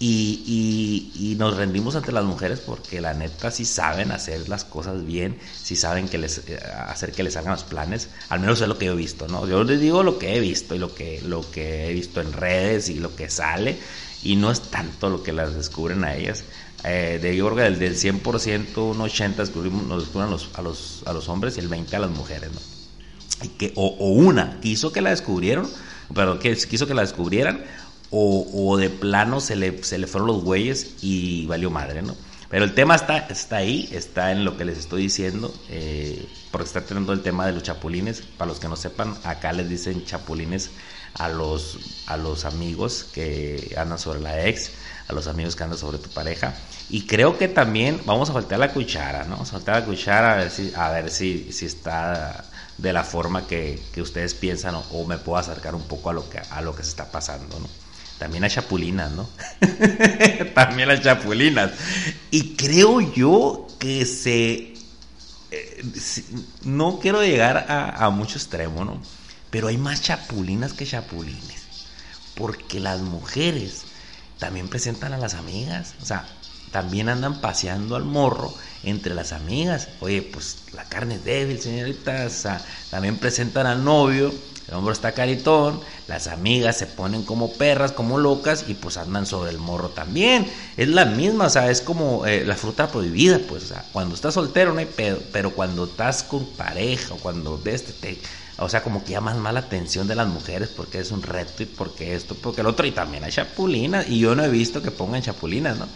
[0.00, 5.04] Y, y, nos rendimos ante las mujeres porque la neta sí saben hacer las cosas
[5.04, 8.68] bien, sí saben que les, eh, hacer que les salgan los planes, al menos es
[8.68, 9.48] lo que yo he visto, ¿no?
[9.48, 12.32] Yo les digo lo que he visto y lo que, lo que he visto en
[12.32, 13.76] redes y lo que sale,
[14.22, 16.44] y no es tanto lo que las descubren a ellas.
[16.84, 21.12] Eh, de yo del, del 100%, un 80% descubrimos, nos descubren los, a, los, a
[21.12, 22.60] los hombres y el 20% a las mujeres, ¿no?
[23.44, 25.68] Y que, o, o una quiso que la descubrieron,
[26.14, 27.64] pero que quiso que la descubrieran,
[28.10, 32.16] o, de plano se le, se le fueron los güeyes y valió madre, ¿no?
[32.50, 36.66] Pero el tema está, está ahí, está en lo que les estoy diciendo, eh, porque
[36.66, 38.22] está teniendo el tema de los chapulines.
[38.22, 40.70] Para los que no sepan, acá les dicen chapulines
[41.14, 44.70] a los, a los amigos que andan sobre la ex,
[45.08, 46.54] a los amigos que andan sobre tu pareja.
[46.88, 49.34] Y creo que también vamos a faltar la cuchara, ¿no?
[49.34, 52.46] A faltar la cuchara a ver si, a ver si, si está
[52.78, 56.12] de la forma que, que ustedes piensan o, o, me puedo acercar un poco a
[56.14, 57.68] lo que, a lo que se está pasando, ¿no?
[58.18, 59.28] También hay chapulinas, ¿no?
[60.54, 61.70] También hay chapulinas.
[62.30, 64.74] Y creo yo que se...
[65.50, 65.84] Eh,
[66.64, 69.00] no quiero llegar a, a mucho extremo, ¿no?
[69.50, 71.62] Pero hay más chapulinas que chapulines.
[72.34, 73.84] Porque las mujeres
[74.38, 75.94] también presentan a las amigas.
[76.02, 76.26] O sea,
[76.72, 78.52] también andan paseando al morro
[78.82, 79.88] entre las amigas.
[80.00, 82.24] Oye, pues la carne es débil, señorita.
[82.26, 84.34] O sea, también presentan al novio
[84.68, 89.24] el hombre está caritón, las amigas se ponen como perras, como locas y pues andan
[89.24, 90.46] sobre el morro también.
[90.76, 94.14] Es la misma, o sea, es como eh, la fruta prohibida, pues, o sea, cuando
[94.14, 98.20] estás soltero no hay pedo, pero cuando estás con pareja o cuando ves, te,
[98.58, 101.62] o sea, como que llamas más la atención de las mujeres porque es un reto
[101.62, 104.82] y porque esto, porque el otro, y también hay chapulinas, y yo no he visto
[104.82, 105.86] que pongan chapulinas, ¿no?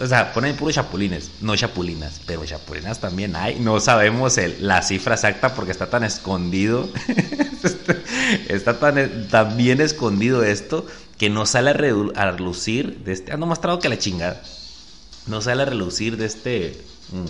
[0.00, 3.58] O sea, ponen puros chapulines, no chapulinas, pero chapulinas también hay.
[3.58, 6.88] No sabemos la cifra exacta porque está tan escondido.
[8.48, 13.32] está tan, tan, bien escondido esto que no sale a, relucir de este.
[13.32, 14.42] Ando más trago que la chingada.
[15.26, 16.80] No sale a relucir de este.
[17.12, 17.26] Mm,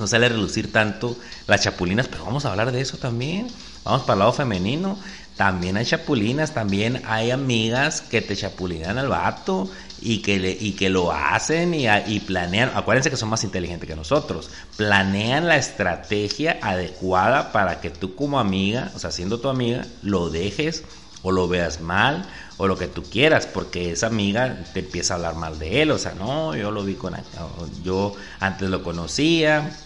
[0.00, 3.48] no sale a relucir tanto las chapulinas, pero vamos a hablar de eso también.
[3.84, 4.98] Vamos para el lado femenino.
[5.36, 10.90] También hay chapulinas, también hay amigas que te chapulinan al vato y que, y que
[10.90, 12.70] lo hacen y, y, planean.
[12.74, 14.50] Acuérdense que son más inteligentes que nosotros.
[14.76, 20.28] Planean la estrategia adecuada para que tú como amiga, o sea, siendo tu amiga, lo
[20.28, 20.84] dejes
[21.22, 22.24] o lo veas mal
[22.58, 25.90] o lo que tú quieras, porque esa amiga te empieza a hablar mal de él,
[25.90, 27.14] o sea, no, yo lo vi con,
[27.82, 29.76] yo antes lo conocía,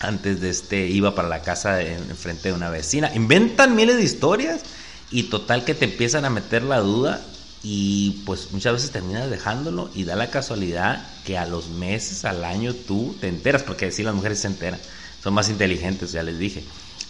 [0.00, 4.62] antes de este iba para la casa enfrente de una vecina, inventan miles de historias
[5.10, 7.20] y total que te empiezan a meter la duda
[7.62, 12.44] y pues muchas veces terminas dejándolo y da la casualidad que a los meses, al
[12.44, 14.80] año tú te enteras, porque sí las mujeres se enteran,
[15.22, 16.64] son más inteligentes, ya les dije.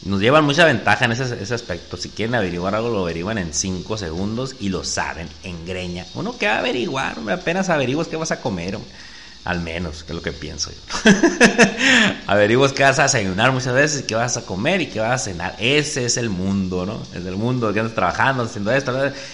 [0.05, 1.97] Nos llevan mucha ventaja en ese, ese aspecto.
[1.97, 6.07] Si quieren averiguar algo, lo averiguan en 5 segundos y lo saben en greña.
[6.15, 8.79] Uno que va a averiguar, apenas averiguas qué vas a comer.
[9.49, 11.11] Al menos, que es lo que pienso yo.
[12.27, 15.25] Averiguas qué vas a desayunar muchas veces, qué vas a comer y qué vas a
[15.25, 15.57] cenar.
[15.59, 17.01] Ese es el mundo, ¿no?
[17.19, 18.93] Es el mundo que andas trabajando, haciendo esto.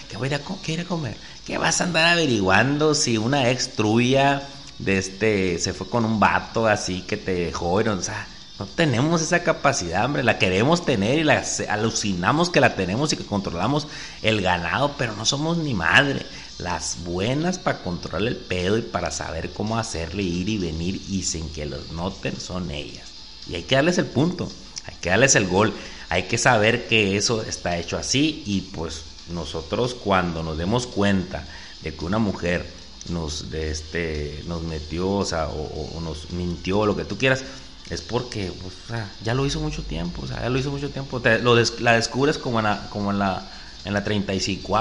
[0.08, 1.16] ¿Qué voy a ir a, comer?
[1.44, 4.44] ¿Qué vas a andar averiguando si una ex tuya
[4.78, 7.72] de este, se fue con un vato así que te dejó?
[7.72, 8.28] O sea,
[8.60, 10.22] no tenemos esa capacidad, hombre.
[10.22, 13.88] La queremos tener y la alucinamos que la tenemos y que controlamos
[14.22, 16.24] el ganado, pero no somos ni madre.
[16.58, 21.24] Las buenas para controlar el pedo y para saber cómo hacerle ir y venir y
[21.24, 23.08] sin que los noten son ellas.
[23.48, 24.50] Y hay que darles el punto,
[24.86, 25.72] hay que darles el gol,
[26.08, 31.44] hay que saber que eso está hecho así y pues nosotros cuando nos demos cuenta
[31.82, 32.64] de que una mujer
[33.08, 37.42] nos, este, nos metió o, sea, o, nos mintió, lo que tú quieras,
[37.90, 38.74] es porque pues,
[39.22, 41.20] ya lo hizo mucho tiempo, o sea, ya lo hizo mucho tiempo.
[41.42, 43.50] lo la descubres como en la, como en la,
[43.84, 44.76] en la 35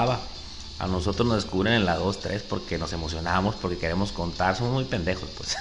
[0.78, 4.72] a nosotros nos descubren en la 2, 3 porque nos emocionamos, porque queremos contar, somos
[4.72, 5.56] muy pendejos, pues.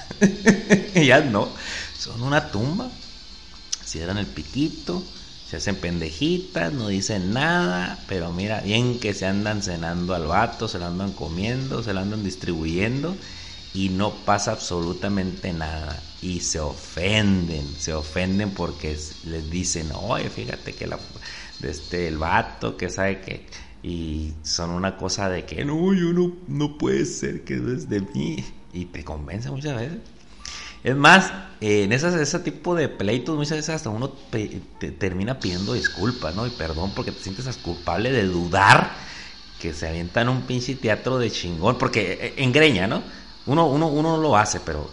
[1.05, 1.49] ya no,
[1.97, 2.89] son una tumba.
[3.85, 5.03] Cierran el piquito,
[5.47, 10.67] se hacen pendejitas, no dicen nada, pero mira, bien que se andan cenando al vato,
[10.67, 13.15] se lo andan comiendo, se lo andan distribuyendo
[13.73, 16.01] y no pasa absolutamente nada.
[16.21, 20.99] Y se ofenden, se ofenden porque les dicen, oye, fíjate que la,
[21.61, 23.45] este, el vato que sabe que
[23.83, 27.99] y son una cosa de que no, yo no, no puede ser que es de
[27.99, 29.99] mí y te convence muchas veces.
[30.83, 34.61] Es más, en esas, ese tipo de pleitos muchas veces hasta uno te
[34.97, 36.47] termina pidiendo disculpas, ¿no?
[36.47, 38.91] Y perdón porque te sientes culpable de dudar
[39.59, 43.01] que se avientan un pinche teatro de chingón, porque eh, en greña, ¿no?
[43.45, 44.89] Uno, uno, uno lo hace, pero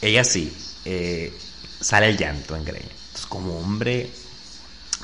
[0.00, 0.50] ella sí,
[0.86, 1.32] eh,
[1.80, 2.88] sale el llanto en greña.
[2.88, 4.10] Entonces como hombre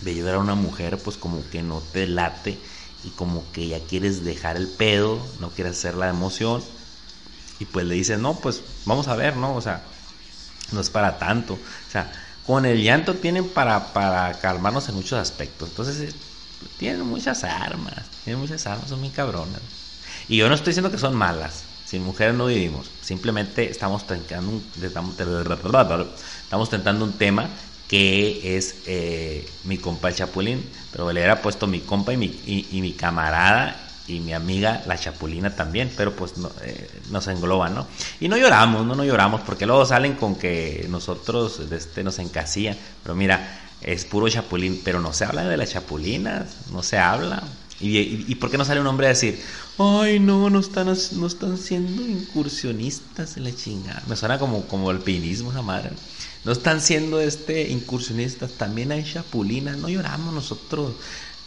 [0.03, 2.59] de ayudar a una mujer, pues como que no te late
[3.05, 6.63] y como que ya quieres dejar el pedo, no quieres hacer la emoción
[7.59, 9.55] y pues le dices, no, pues vamos a ver, ¿no?
[9.55, 9.83] O sea,
[10.73, 11.55] no es para tanto.
[11.55, 12.13] O sea,
[12.47, 15.71] con el llanto tienen para, para calmarnos en muchos aspectos.
[15.71, 16.15] Entonces,
[16.79, 19.63] tienen muchas armas, tienen muchas armas, son muy cabronas.
[20.29, 24.61] Y yo no estoy diciendo que son malas, sin mujeres no vivimos, simplemente estamos tentando
[24.83, 25.15] estamos,
[26.43, 27.49] estamos tentando un tema
[27.89, 32.27] que es eh, mi compa el Chapulín, pero le hubiera puesto mi compa y mi,
[32.47, 37.75] y, mi camarada y mi amiga la Chapulina también, pero pues no, eh, nos engloban,
[37.75, 37.87] ¿no?
[38.21, 42.77] Y no lloramos, no, no lloramos, porque luego salen con que nosotros este, nos encasillan,
[43.03, 47.43] pero mira, es puro Chapulín, pero no se habla de las Chapulinas, no se habla.
[47.79, 49.39] ¿Y, y, por qué no sale un hombre a decir,
[49.77, 54.03] ay, no, no están, no están siendo incursionistas en la chingada?
[54.09, 55.91] Me suena como, como el pinismo, esa madre.
[56.53, 60.93] Están siendo este incursionistas, también hay chapulinas, no lloramos nosotros.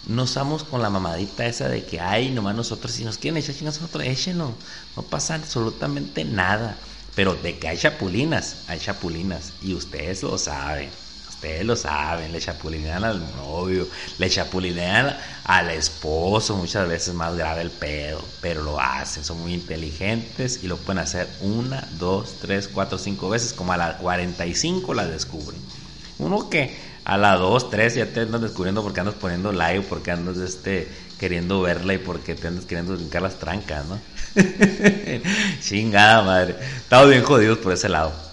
[0.07, 3.55] No estamos con la mamadita esa de que hay nomás nosotros, si nos quieren echar
[3.55, 4.53] chingas nosotros, échenlo.
[4.95, 6.77] No pasa absolutamente nada.
[7.15, 9.51] Pero de que hay chapulinas, hay chapulinas.
[9.61, 10.89] Y ustedes lo saben.
[11.39, 17.61] Ustedes lo saben, le chapulinean al novio, le chapulinean al esposo, muchas veces más grave
[17.61, 22.67] el pedo, pero lo hacen, son muy inteligentes y lo pueden hacer una, dos, tres,
[22.67, 25.61] cuatro, cinco veces, como a las 45 la descubren.
[26.17, 26.75] Uno que
[27.05, 30.89] a las dos, tres ya te andas descubriendo porque andas poniendo like, porque andas este,
[31.17, 33.97] queriendo verla y porque te andas queriendo brincar las trancas, ¿no?
[35.61, 36.57] Chingada madre.
[36.79, 38.28] Estamos bien jodidos por ese lado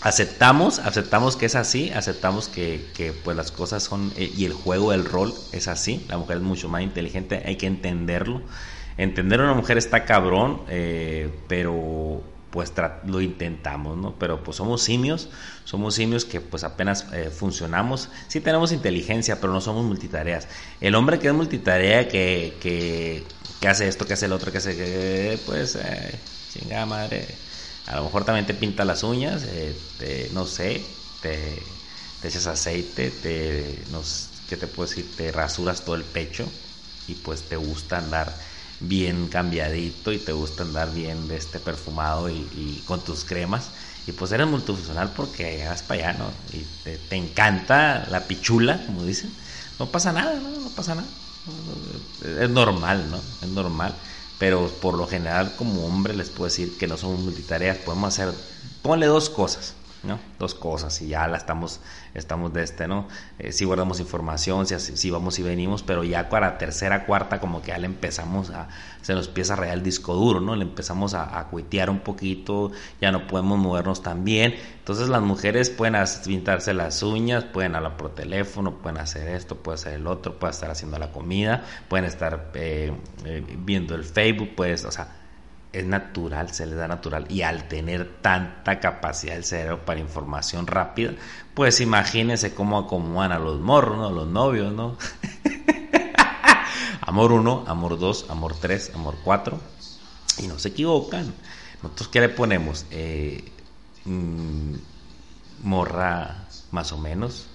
[0.00, 4.52] aceptamos, aceptamos que es así, aceptamos que, que, pues las cosas son, eh, y el
[4.52, 8.42] juego, el rol es así, la mujer es mucho más inteligente, hay que entenderlo.
[8.96, 12.72] entender a una mujer está cabrón, eh, pero pues
[13.06, 14.16] lo intentamos, ¿no?
[14.18, 15.28] Pero pues somos simios,
[15.64, 20.48] somos simios que pues apenas eh, funcionamos, sí tenemos inteligencia, pero no somos multitareas.
[20.80, 23.24] El hombre que es multitarea, que, que,
[23.60, 26.18] que hace esto, que hace el otro, que hace, pues, eh,
[26.52, 27.26] chingada madre,
[27.86, 31.66] a lo mejor también te pinta las uñas, eh, no sé, te,
[32.20, 34.02] te, echas aceite, te, no,
[34.46, 35.14] ¿qué te puedo decir?
[35.16, 36.50] Te rasuras todo el pecho
[37.06, 38.38] y pues te gusta andar
[38.80, 43.70] bien cambiadito y te gusta andar bien de este perfumado y, con tus cremas.
[44.06, 46.32] Y pues eres multifuncional porque vas para allá, ¿no?
[46.52, 49.36] Y te, encanta la pichula, como dicen.
[49.78, 50.50] No pasa nada, ¿no?
[50.50, 51.08] No pasa nada.
[52.40, 53.22] Es normal, ¿no?
[53.40, 53.94] Es normal.
[54.40, 57.76] Pero por lo general, como hombre, les puedo decir que no somos multitareas.
[57.76, 58.34] Podemos hacer,
[58.80, 59.74] ponle dos cosas.
[60.02, 60.18] ¿No?
[60.38, 61.80] Dos cosas y ya la estamos,
[62.14, 63.08] estamos de este, ¿no?
[63.38, 67.68] Eh, guardamos información, si, si, vamos y venimos, pero ya para tercera, cuarta, como que
[67.68, 68.68] ya le empezamos a,
[69.02, 70.56] se nos empieza a rayar el disco duro, ¿no?
[70.56, 74.54] Le empezamos a, a cuitear un poquito, ya no podemos movernos tan bien.
[74.78, 79.78] Entonces las mujeres pueden pintarse las uñas, pueden hablar por teléfono, pueden hacer esto, pueden
[79.78, 82.92] hacer el otro, pueden estar haciendo la comida, pueden estar eh,
[83.24, 85.19] eh, viendo el Facebook, pues, o sea,
[85.72, 87.26] es natural, se les da natural.
[87.28, 91.12] Y al tener tanta capacidad del cerebro para información rápida,
[91.54, 94.10] pues imagínense cómo acomodan a los morros, ¿no?
[94.10, 94.96] los novios, ¿no?
[97.00, 99.58] amor 1, amor 2, amor 3, amor 4.
[100.38, 101.32] Y no se equivocan.
[101.82, 102.86] Nosotros, ¿qué le ponemos?
[102.90, 103.44] Eh,
[104.04, 104.74] mm,
[105.62, 107.46] morra más o menos,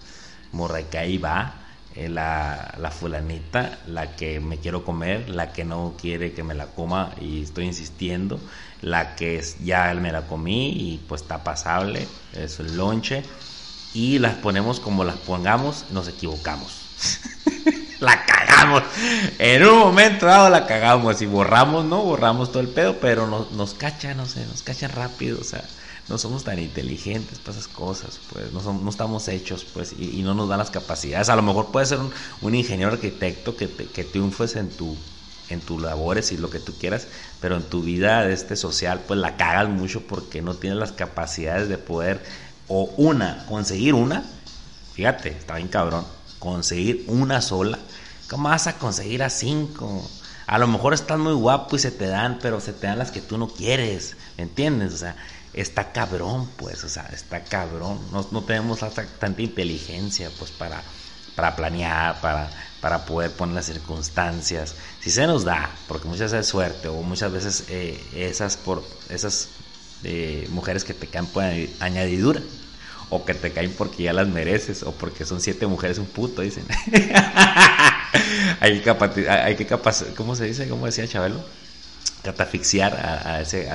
[0.51, 1.64] morra ahí va
[1.95, 6.53] eh, la, la, fulanita, la que me quiero comer, la que no quiere que me
[6.53, 8.39] la coma y estoy insistiendo,
[8.81, 13.23] la que ya me la comí y pues está pasable, es el lonche,
[13.93, 16.81] y las ponemos como las pongamos, nos equivocamos.
[18.01, 18.83] la cagamos.
[19.39, 22.01] En un momento dado la cagamos y borramos, ¿no?
[22.01, 25.63] Borramos todo el pedo, pero nos, nos cachan, no sé, nos cachan rápido, o sea
[26.07, 30.33] no somos tan inteligentes para esas cosas, pues no, no estamos hechos, pues, y, no
[30.33, 31.29] nos dan las capacidades.
[31.29, 31.99] A lo mejor puede ser
[32.41, 34.95] un, ingeniero arquitecto que, que triunfes en tu
[35.49, 37.07] en tus labores y lo que tú quieras,
[37.39, 41.69] pero en tu vida este social pues la cagas mucho porque no tienes las capacidades
[41.69, 42.23] de poder
[42.67, 44.23] o una, conseguir una,
[44.93, 46.05] fíjate, está bien cabrón,
[46.39, 47.77] conseguir una sola,
[48.29, 50.09] ¿cómo vas a conseguir a cinco?
[50.47, 53.11] A lo mejor estás muy guapo y se te dan, pero se te dan las
[53.11, 54.93] que tú no quieres, ¿me entiendes?
[54.93, 55.15] O sea,
[55.55, 57.99] está cabrón, pues, o sea, está cabrón.
[58.11, 60.83] No, no tenemos tanta inteligencia, pues, para,
[61.35, 62.49] para planear, para,
[62.81, 64.75] para poder poner las circunstancias.
[64.99, 68.83] Si se nos da, porque muchas veces es suerte, o muchas veces eh, esas, por,
[69.09, 69.47] esas
[70.03, 71.43] eh, mujeres que te caen por
[71.79, 72.41] añadidura,
[73.09, 76.41] o que te caen porque ya las mereces, o porque son siete mujeres un puto,
[76.41, 76.65] dicen.
[78.59, 79.79] hay que, que
[80.17, 80.67] ¿cómo se dice?
[80.67, 81.45] ¿Cómo decía Chabelo?
[82.23, 83.69] Catafixiar a, a ese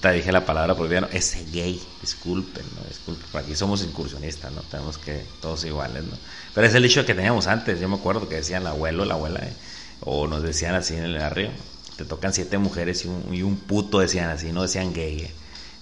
[0.00, 2.88] te dije la palabra no ese gay, disculpen, ¿no?
[2.88, 4.62] Disculpen, aquí somos incursionistas, ¿no?
[4.62, 6.18] Tenemos que, todos iguales, ¿no?
[6.54, 9.14] Pero es el dicho que teníamos antes, yo me acuerdo que decían el abuelo, la
[9.14, 9.52] abuela, ¿eh?
[10.00, 11.50] o nos decían así en el barrio,
[11.96, 15.30] te tocan siete mujeres y un, y un puto decían así, no decían gay, ¿eh?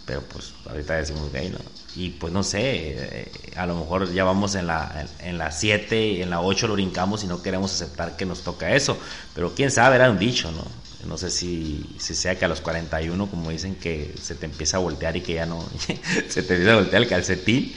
[0.04, 1.58] pero pues ahorita decimos gay, ¿no?
[1.96, 6.22] Y pues no sé, eh, a lo mejor ya vamos en la, en, la 7,
[6.22, 8.98] en la 8 lo brincamos y no queremos aceptar que nos toca eso,
[9.34, 10.64] pero quién sabe, era un dicho, ¿no?
[11.10, 14.76] No sé si, si sea que a los 41, como dicen, que se te empieza
[14.76, 15.68] a voltear y que ya no,
[16.28, 17.74] se te empieza a voltear el calcetín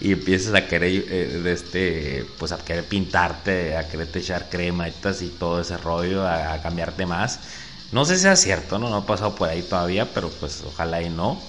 [0.00, 4.92] y empiezas a querer, eh, de este, pues a querer pintarte, a echar crema y
[5.38, 7.38] todo ese rollo, a, cambiarte más.
[7.92, 8.90] No sé si sea cierto, ¿no?
[8.90, 11.40] No ha pasado por ahí todavía, pero pues ojalá y no.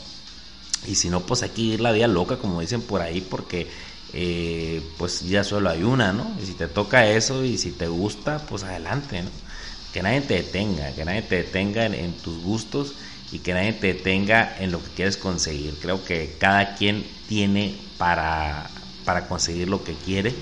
[0.86, 3.68] Y si no, pues hay que ir la vida loca, como dicen por ahí, porque
[4.14, 6.32] eh, pues ya solo hay una, ¿no?
[6.40, 9.43] Y si te toca eso y si te gusta, pues adelante, ¿no?
[9.94, 12.96] Que nadie te detenga, que nadie te detenga en, tus gustos
[13.32, 15.78] y que nadie te detenga en lo que quieres conseguir.
[15.80, 18.70] Creo que cada quien tiene para,
[19.06, 20.34] para conseguir lo que quiere.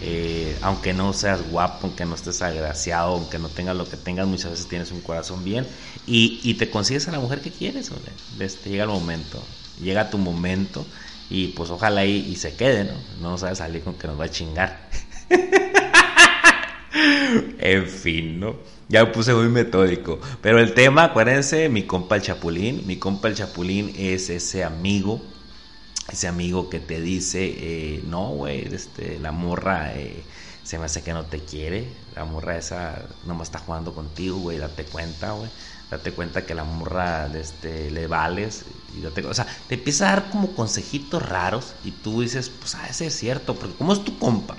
[0.00, 4.28] Eh, aunque no seas guapo, aunque no estés agraciado, aunque no tengas lo que tengas,
[4.28, 5.66] muchas veces tienes un corazón bien
[6.06, 7.90] y, y te consigues a la mujer que quieres.
[8.38, 9.42] Este, llega el momento,
[9.80, 10.86] llega tu momento
[11.30, 12.92] y pues ojalá y, y se quede, ¿no?
[13.20, 14.88] No nos salir con que nos va a chingar.
[17.58, 18.77] en fin, ¿no?
[18.88, 20.18] Ya me puse muy metódico.
[20.40, 22.86] Pero el tema, acuérdense, mi compa el Chapulín.
[22.86, 25.20] Mi compa el Chapulín es ese amigo.
[26.10, 30.22] Ese amigo que te dice, eh, no, güey, este, la morra eh,
[30.64, 31.86] se me hace que no te quiere.
[32.16, 35.50] La morra esa nomás está jugando contigo, güey, date cuenta, güey.
[35.90, 38.64] Date cuenta que la morra este, le vales.
[38.96, 42.74] Y date, o sea, te empieza a dar como consejitos raros y tú dices, pues,
[42.74, 44.56] ah, ese es cierto, porque como es tu compa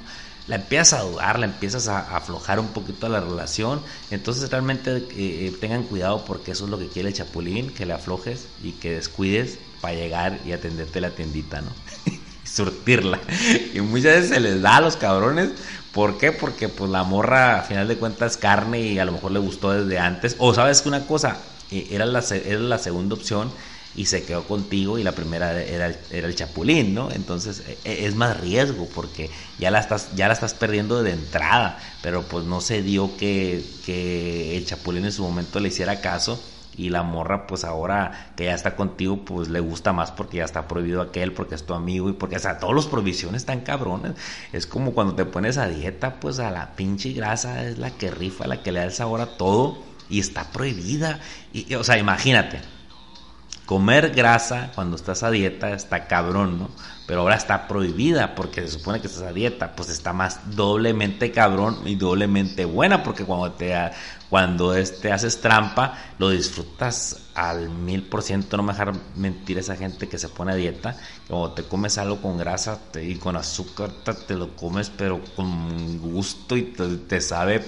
[0.50, 3.82] la empiezas a dudar, la empiezas a, aflojar un poquito a la relación.
[4.10, 7.86] Entonces realmente eh, eh, tengan cuidado porque eso es lo que quiere el chapulín, que
[7.86, 11.70] le aflojes y que descuides para llegar y atenderte la tiendita, ¿no?
[12.44, 13.20] surtirla.
[13.76, 15.52] Y muchas veces se les da a los cabrones.
[15.94, 16.32] ¿Por qué?
[16.32, 19.72] Porque pues la morra a final de cuentas carne y a lo mejor le gustó
[19.72, 20.36] desde antes.
[20.40, 21.38] O sabes que una cosa,
[21.70, 23.52] eh, era la, era la segunda opción
[23.96, 27.12] y se quedó contigo y la primera era el, era el chapulín, ¿no?
[27.12, 31.12] Entonces e, e, es más riesgo porque ya la estás, ya la estás perdiendo de
[31.12, 36.02] entrada, pero pues no se dio que, que el chapulín en su momento le hiciera
[36.02, 36.44] caso
[36.80, 40.46] y la morra pues ahora que ya está contigo pues le gusta más porque ya
[40.46, 43.62] está prohibido aquel porque es tu amigo y porque o sea todos los provisiones están
[43.62, 44.14] cabrones
[44.54, 48.12] es como cuando te pones a dieta pues a la pinche grasa es la que
[48.12, 51.20] rifa la que le da el sabor a todo y está prohibida
[51.52, 52.62] y, o sea imagínate
[53.70, 56.72] comer grasa cuando estás a dieta está cabrón, ¿no?
[57.06, 61.30] Pero ahora está prohibida porque se supone que estás a dieta, pues está más doblemente
[61.32, 63.76] cabrón y doblemente buena porque cuando te
[64.28, 69.76] cuando este haces trampa lo disfrutas al mil por ciento, no me dejar mentir esa
[69.76, 70.98] gente que se pone a dieta,
[71.28, 73.92] cuando te comes algo con grasa y con azúcar
[74.28, 76.74] te, lo comes pero con gusto y
[77.08, 77.64] te sabe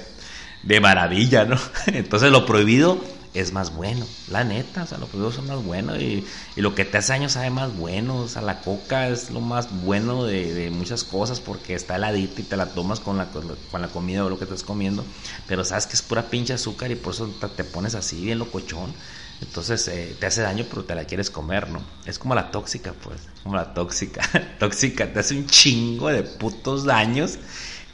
[0.64, 1.58] de maravilla, ¿no?
[1.86, 2.98] Entonces lo prohibido
[3.34, 6.26] es más bueno, la neta, o sea, los productos son más buenos y,
[6.56, 9.70] lo que te hace años sabe más bueno, o sea, la coca es lo más
[9.84, 13.88] bueno de, muchas cosas porque está heladita y te la tomas con la, con la
[13.88, 15.06] comida o lo que estás comiendo,
[15.48, 18.94] pero sabes que es pura pinche azúcar y por eso te, pones así bien locochón,
[19.40, 21.82] entonces eh, te hace daño pero te la quieres comer, ¿no?
[22.06, 24.22] Es como la tóxica, pues, como la tóxica,
[24.60, 27.40] tóxica, te hace un chingo de putos daños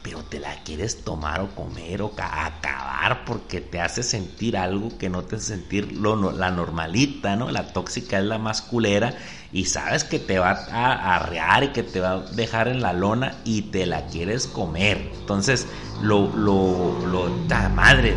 [0.07, 5.09] pero te la quieres tomar o comer o acabar porque te hace sentir algo que
[5.09, 7.51] no te hace sentir la normalita, ¿no?
[7.51, 9.13] La tóxica es la más culera
[9.51, 12.93] y sabes que te va a arrear y que te va a dejar en la
[12.93, 15.11] lona y te la quieres comer.
[15.19, 15.67] Entonces,
[16.01, 17.29] lo, lo, lo,
[17.75, 18.15] madre.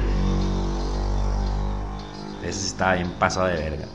[2.44, 3.86] Ese está bien pasado de verga.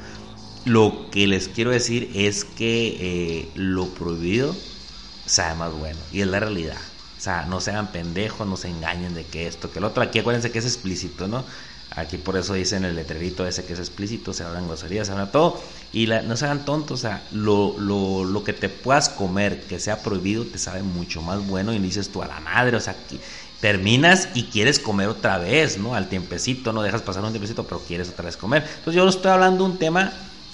[0.66, 4.54] Lo que les quiero decir es que eh, lo prohibido
[5.26, 6.78] sabe más bueno y es la realidad.
[7.26, 10.04] Sea, no sean pendejos, no se engañen de que esto, que el otro.
[10.04, 11.44] Aquí acuérdense que es explícito, ¿no?
[11.96, 15.32] Aquí por eso dicen el letrerito ese que es explícito, se hablan groserías, se hablan
[15.32, 15.60] todo.
[15.92, 20.04] Y no sean tontos, o sea, lo, lo, lo, que te puedas comer que sea
[20.04, 22.96] prohibido te sabe mucho más bueno y dices tú a la madre, o sea,
[23.60, 25.96] terminas y quieres comer otra vez, ¿no?
[25.96, 28.62] Al tiempecito, no dejas pasar un tiempecito, pero quieres otra vez comer.
[28.62, 30.14] Entonces yo estoy hablando de un tema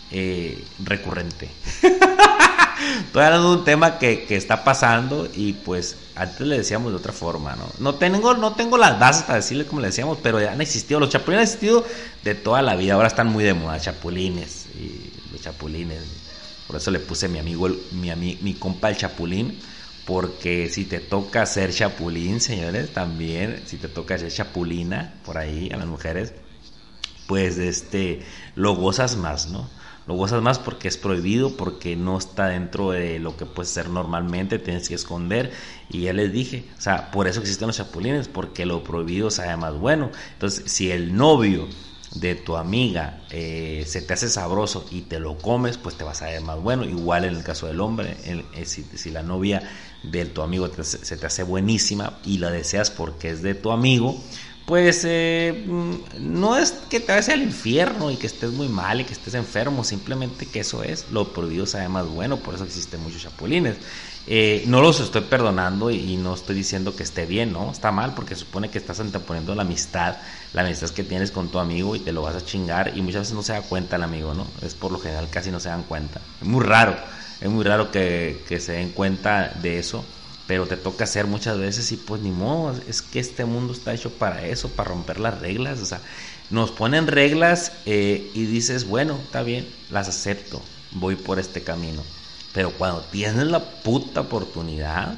[0.09, 1.49] eh, recurrente.
[3.11, 6.97] Estoy hablando de un tema que, que, está pasando y pues antes le decíamos de
[6.97, 7.65] otra forma, ¿no?
[7.79, 10.97] No tengo, no tengo las bases para decirle como le decíamos, pero ya han existido,
[10.97, 11.85] los chapulines han existido
[12.23, 15.99] de toda la vida, ahora están muy de moda, chapulines y los chapulines.
[16.67, 19.59] Por eso le puse mi amigo, mi, mi compa el chapulín,
[20.05, 25.69] porque si te toca ser chapulín, señores, también, si te toca ser chapulina por ahí
[25.73, 26.33] a las mujeres,
[27.27, 29.69] pues este, lo gozas más, ¿no?
[30.11, 33.87] Lo gozas más porque es prohibido, porque no está dentro de lo que puede ser
[33.87, 35.53] normalmente, tienes que esconder.
[35.89, 39.55] Y ya les dije, o sea, por eso existen los chapulines, porque lo prohibido sabe
[39.55, 40.11] más bueno.
[40.33, 41.65] Entonces, si el novio
[42.15, 46.21] de tu amiga eh, se te hace sabroso y te lo comes, pues te vas
[46.21, 46.83] a ver más bueno.
[46.83, 49.63] Igual en el caso del hombre, eh, si, si, la novia
[50.03, 54.21] de tu amigo se te hace buenísima y la deseas porque es de tu amigo,
[54.65, 59.01] pues eh, mm, no es que te vayas al infierno y que estés muy mal
[59.01, 62.63] y que estés enfermo, simplemente que eso es, lo prohibido sabe más bueno, por eso
[62.63, 63.77] existen muchos chapulines.
[64.27, 67.71] Eh, no los estoy perdonando y, no estoy diciendo que esté bien, ¿no?
[67.71, 70.17] Está mal porque supone que estás anteponiendo la amistad,
[70.53, 73.21] la amistad que tienes con tu amigo y te lo vas a chingar y muchas
[73.21, 74.45] veces no se da cuenta el amigo, ¿no?
[74.61, 76.21] Es por lo general casi no se dan cuenta.
[76.39, 76.95] Es muy raro,
[77.39, 80.05] es muy raro que, que se den cuenta de eso
[80.51, 83.93] pero te toca hacer muchas veces y pues ni modo, es que este mundo está
[83.93, 86.01] hecho para eso, para romper las reglas, o sea,
[86.49, 92.03] nos ponen reglas eh, y dices, bueno, está bien, las acepto, voy por este camino,
[92.51, 95.17] pero cuando tienes la puta oportunidad,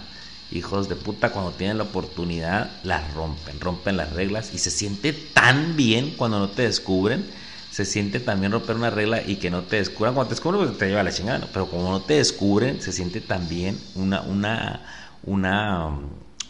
[0.52, 5.14] hijos de puta, cuando tienen la oportunidad, las rompen, rompen las reglas y se siente
[5.14, 7.26] tan bien cuando no te descubren,
[7.72, 10.78] se siente también romper una regla y que no te descubran, cuando te descubren pues
[10.78, 15.90] te lleva la chingada, pero como no te descubren, se siente también una, una una,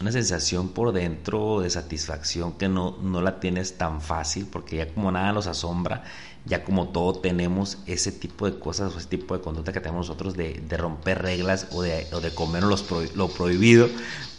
[0.00, 4.88] una sensación por dentro de satisfacción que no, no la tienes tan fácil, porque ya
[4.92, 6.04] como nada nos asombra,
[6.46, 10.08] ya como todo tenemos ese tipo de cosas o ese tipo de conducta que tenemos
[10.08, 13.88] nosotros de, romper reglas o de, o de comer lo prohibido,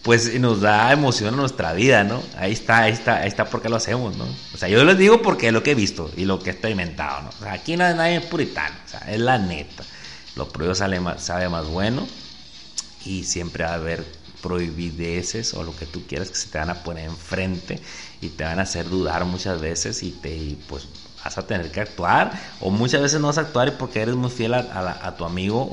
[0.06, 2.22] pues nos da emoción a nuestra vida, ¿no?
[2.38, 4.26] Ahí está, ahí está, ahí está porque lo hacemos, ¿no?
[4.54, 6.54] O sea, yo les digo porque es lo que he visto y lo que he
[6.54, 7.30] experimentado, ¿no?
[7.30, 9.84] O sea, aquí no hay nadie puritano, o sea, es la neta.
[10.36, 12.06] Lo prohibido sale más, sabe más bueno
[13.04, 14.06] y siempre va a haber
[14.46, 17.82] prohibideces o lo que tú quieras que se te van a poner enfrente
[18.22, 20.88] y te van a hacer dudar muchas veces y te pues
[21.24, 24.30] vas a tener que actuar o muchas veces no vas a actuar porque eres muy
[24.30, 25.64] fiel a, tu amigo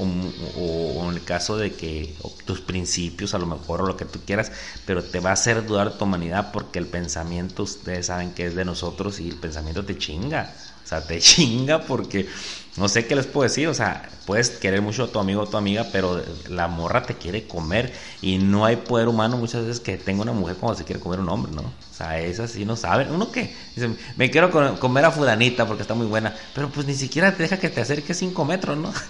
[0.56, 2.16] o, en el caso de que
[2.46, 4.50] tus principios a lo mejor o lo que tú quieras,
[4.86, 8.54] pero te va a hacer dudar tu humanidad porque el pensamiento ustedes saben que es
[8.54, 10.54] de nosotros y el pensamiento te chinga.
[10.84, 12.28] O sea, te chinga porque
[12.76, 13.68] no sé qué les puedo decir.
[13.68, 17.14] O sea, puedes querer mucho a tu amigo o tu amiga, pero la morra te
[17.14, 17.92] quiere comer.
[18.20, 21.20] Y no hay poder humano muchas veces que tenga una mujer como se quiere comer
[21.20, 21.62] un hombre, ¿no?
[21.62, 23.10] O sea, esas sí no saben.
[23.12, 23.54] ¿Uno qué?
[23.74, 26.34] Dice, me quiero comer a Fudanita porque está muy buena.
[26.54, 28.92] Pero pues ni siquiera te deja que te acerques 5 metros, ¿no?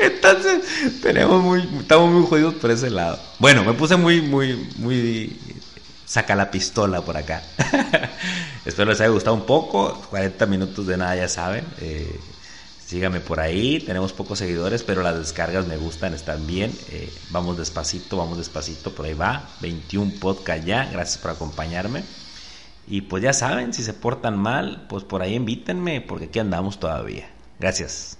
[0.00, 3.18] Entonces, tenemos muy, estamos muy jodidos por ese lado.
[3.38, 5.38] Bueno, me puse muy, muy, muy
[6.10, 7.40] saca la pistola por acá.
[8.64, 9.94] Espero les haya gustado un poco.
[10.10, 11.64] 40 minutos de nada, ya saben.
[11.80, 12.18] Eh,
[12.84, 13.78] síganme por ahí.
[13.78, 16.76] Tenemos pocos seguidores, pero las descargas me gustan, están bien.
[16.90, 18.92] Eh, vamos despacito, vamos despacito.
[18.92, 19.50] Por ahí va.
[19.60, 20.84] 21 podcast ya.
[20.86, 22.02] Gracias por acompañarme.
[22.88, 26.80] Y pues ya saben, si se portan mal, pues por ahí invítenme, porque aquí andamos
[26.80, 27.30] todavía.
[27.60, 28.19] Gracias.